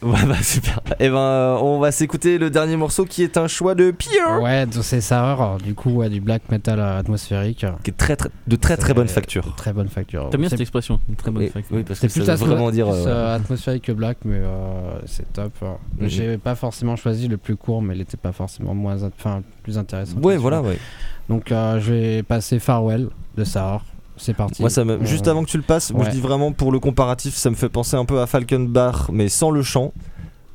ouais, 0.02 0.24
bah 0.26 0.42
super. 0.42 0.80
Et 0.98 1.08
ben, 1.10 1.16
euh, 1.16 1.56
on 1.60 1.78
va 1.78 1.92
s'écouter 1.92 2.38
le 2.38 2.48
dernier 2.50 2.76
morceau 2.76 3.04
qui 3.04 3.22
est 3.22 3.36
un 3.36 3.48
choix 3.48 3.74
de 3.74 3.90
Pierre, 3.90 4.40
Ouais, 4.40 4.64
donc 4.66 4.82
c'est 4.82 5.00
ça, 5.02 5.56
du 5.62 5.74
coup, 5.74 5.90
ouais, 5.90 6.08
du 6.08 6.20
black 6.20 6.42
metal 6.50 6.80
atmosphérique. 6.80 7.66
qui 7.84 7.90
est 7.90 7.96
très, 7.96 8.16
très, 8.16 8.30
de 8.46 8.56
très 8.56 8.76
très 8.76 8.94
bonne 8.94 9.08
facture. 9.08 9.44
de 9.44 9.50
Très 9.56 9.72
bonne 9.72 9.88
facture. 9.88 10.30
T'aimes 10.30 10.40
bien 10.40 10.48
C'est- 10.48 10.56
cette 10.56 10.62
expression 10.62 11.00
Une 11.08 11.16
très 11.16 11.30
bonne 11.30 11.42
Oui, 11.42 11.48
facture. 11.50 11.76
oui, 11.76 11.82
parce 11.84 12.00
que 12.00 12.08
C'est 12.08 12.18
plus, 12.20 12.26
ça 12.26 12.34
veut 12.34 12.44
atmo- 12.44 12.48
vraiment 12.48 12.70
dire. 12.70 12.86
plus, 12.86 12.94
euh, 12.96 13.06
euh, 13.08 13.36
atmosphérique 13.36 13.84
que 13.84 13.92
black, 13.92 14.18
mais 14.24 14.36
euh, 14.38 14.98
c'est 15.06 15.30
top. 15.32 15.52
Mhm. 15.62 16.08
J'ai 16.08 16.38
pas 16.38 16.54
forcément 16.54 16.96
choisi 16.96 17.28
le 17.28 17.36
plus 17.36 17.56
court, 17.56 17.82
mais 17.82 17.94
il 17.94 18.00
était 18.00 18.16
pas 18.16 18.32
forcément 18.32 18.74
moins, 18.74 18.96
enfin, 19.04 19.42
plus 19.62 19.76
intéressant. 19.78 20.16
Ouais, 20.22 20.36
voilà, 20.36 20.62
ouais. 20.62 20.78
Donc 21.28 21.52
euh, 21.52 21.78
je 21.80 21.92
vais 21.92 22.22
passer 22.22 22.58
Farewell 22.58 23.08
de 23.36 23.44
Sahar. 23.44 23.84
C'est 24.20 24.34
parti. 24.34 24.60
Moi, 24.62 24.70
ça 24.70 24.84
me... 24.84 24.98
On- 24.98 25.04
juste 25.04 25.26
avant 25.28 25.42
que 25.44 25.48
tu 25.48 25.56
le 25.56 25.62
passes, 25.62 25.92
moi 25.92 26.02
je 26.04 26.08
Ouais. 26.10 26.14
dis 26.14 26.20
vraiment 26.20 26.52
pour 26.52 26.70
le 26.72 26.78
comparatif, 26.78 27.34
ça 27.34 27.48
me 27.50 27.54
fait 27.56 27.68
penser 27.70 27.96
un 27.96 28.04
peu 28.04 28.20
à 28.20 28.26
Falkenbar, 28.26 29.08
mais 29.12 29.28
sans 29.28 29.50
le 29.50 29.62
chant. 29.62 29.92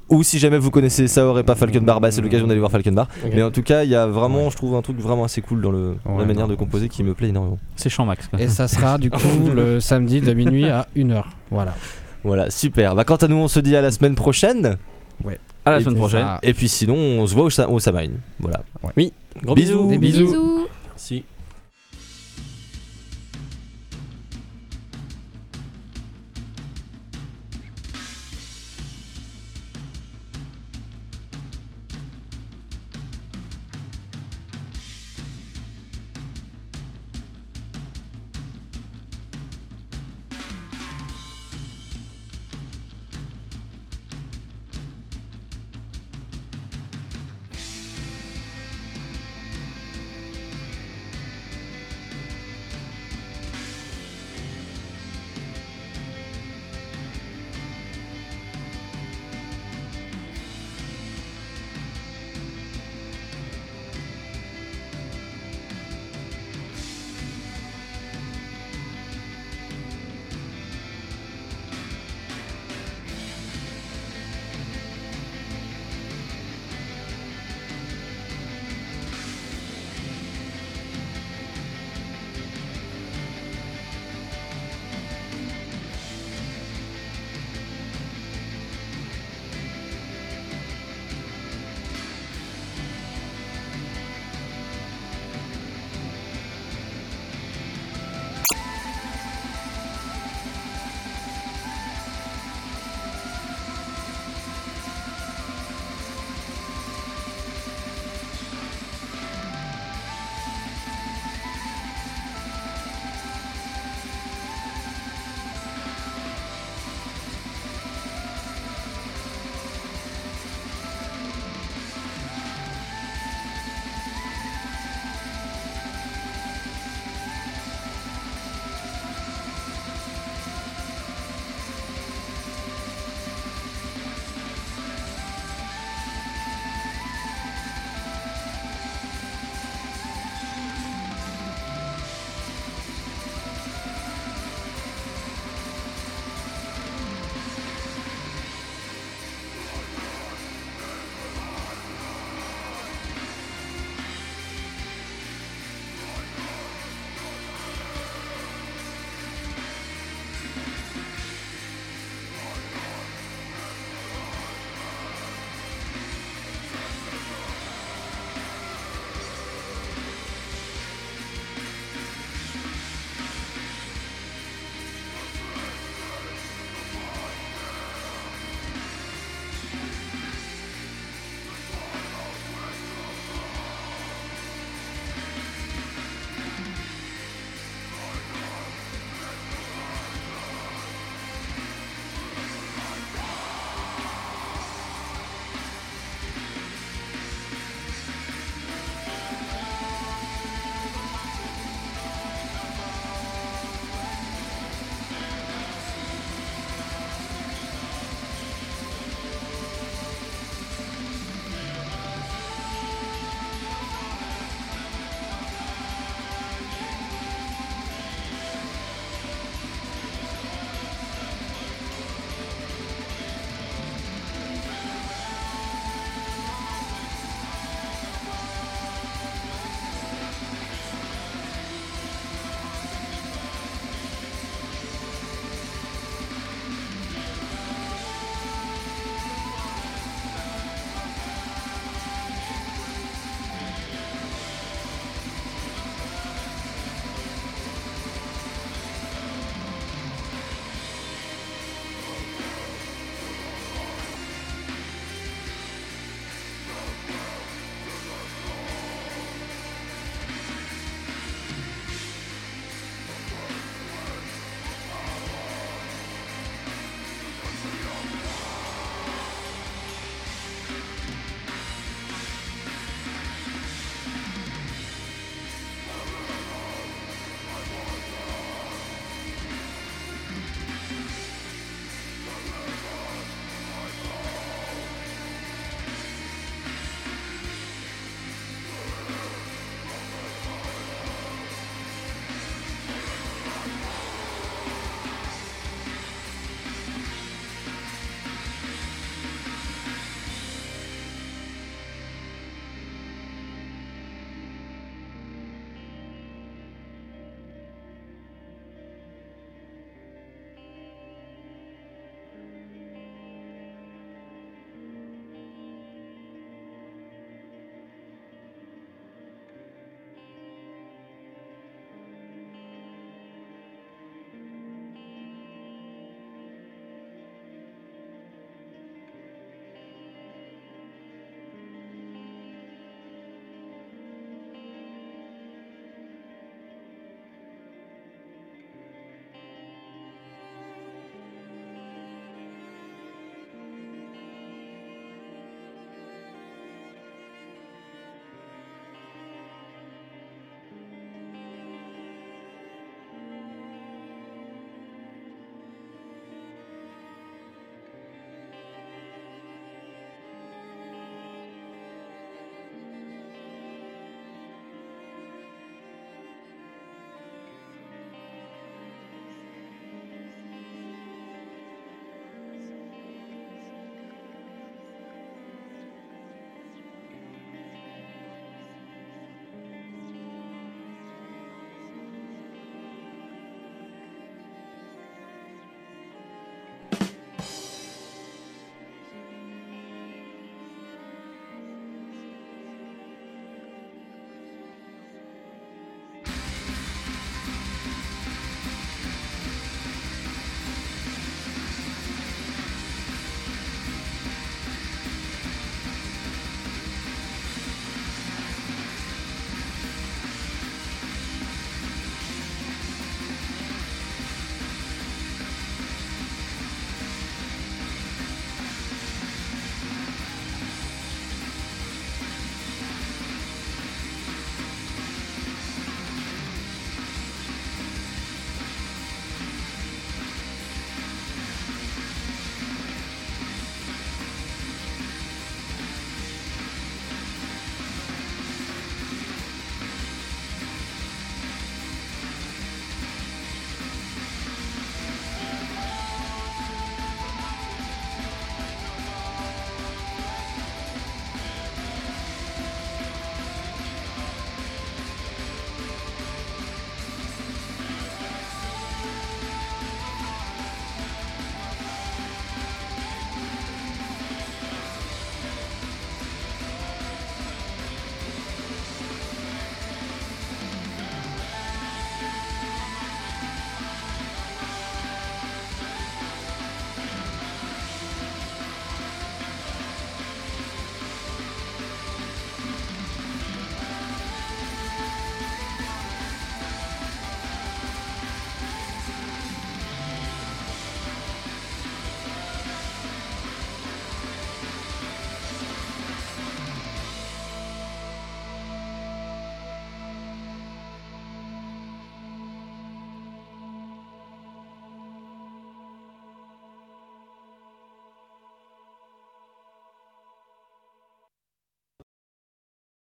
Ou 0.09 0.21
si 0.21 0.37
jamais 0.37 0.59
vous 0.59 0.69
connaissez 0.69 1.07
Saor 1.07 1.39
et 1.39 1.43
pas 1.43 1.55
Falkenbar, 1.55 1.99
bah 1.99 2.11
c'est 2.11 2.21
l'occasion 2.21 2.45
d'aller 2.45 2.59
voir 2.59 2.69
Falkenbar. 2.71 3.07
Ok. 3.25 3.31
Mais 3.33 3.41
en 3.41 3.49
tout 3.49 3.63
cas, 3.63 3.83
il 3.83 3.89
y 3.89 3.95
a 3.95 4.05
vraiment, 4.05 4.51
je 4.51 4.55
trouve 4.55 4.75
un 4.75 4.83
truc 4.83 4.99
vraiment 4.99 5.23
assez 5.23 5.41
cool 5.41 5.61
dans 5.61 5.71
le, 5.71 5.95
la 6.05 6.11
Ouais, 6.11 6.25
manière 6.27 6.45
non. 6.45 6.51
de 6.51 6.55
composer 6.55 6.89
qui 6.89 7.03
me 7.03 7.15
plaît 7.15 7.29
énormément. 7.29 7.57
C'est 7.75 7.89
champ 7.89 8.05
max. 8.05 8.27
quoi. 8.27 8.39
Et 8.39 8.47
ça 8.47 8.67
sera 8.67 8.99
du 8.99 9.09
coup 9.09 9.17
le 9.55 9.79
samedi 9.79 10.21
de 10.21 10.31
minuit 10.33 10.69
à 10.69 10.85
1h. 10.95 11.23
Voilà. 11.49 11.73
Voilà, 12.23 12.51
super. 12.51 12.93
Bah, 12.93 13.03
quant 13.03 13.15
à 13.15 13.27
nous, 13.27 13.35
on 13.37 13.47
se 13.47 13.59
dit 13.59 13.75
à 13.75 13.81
la 13.81 13.89
semaine 13.89 14.13
prochaine. 14.13 14.77
À 15.67 15.71
la 15.71 15.77
Et 15.77 15.79
semaine 15.81 15.95
puis 15.95 15.99
prochaine. 16.01 16.21
ça. 16.25 16.39
Et 16.43 16.53
puis 16.53 16.69
sinon, 16.69 16.93
on 16.95 17.25
se 17.25 17.33
voit 17.33 17.45
au, 17.45 17.49
Sa- 17.49 17.67
au 17.67 17.79
Samhain. 17.79 18.11
Voilà. 18.39 18.61
Gros 19.43 19.55
Bisous. 19.55 19.85
bisous. 19.85 19.89
Des 19.89 19.97
bisous. 19.97 20.25
Bisous. 20.27 20.67
Merci. 20.91 21.23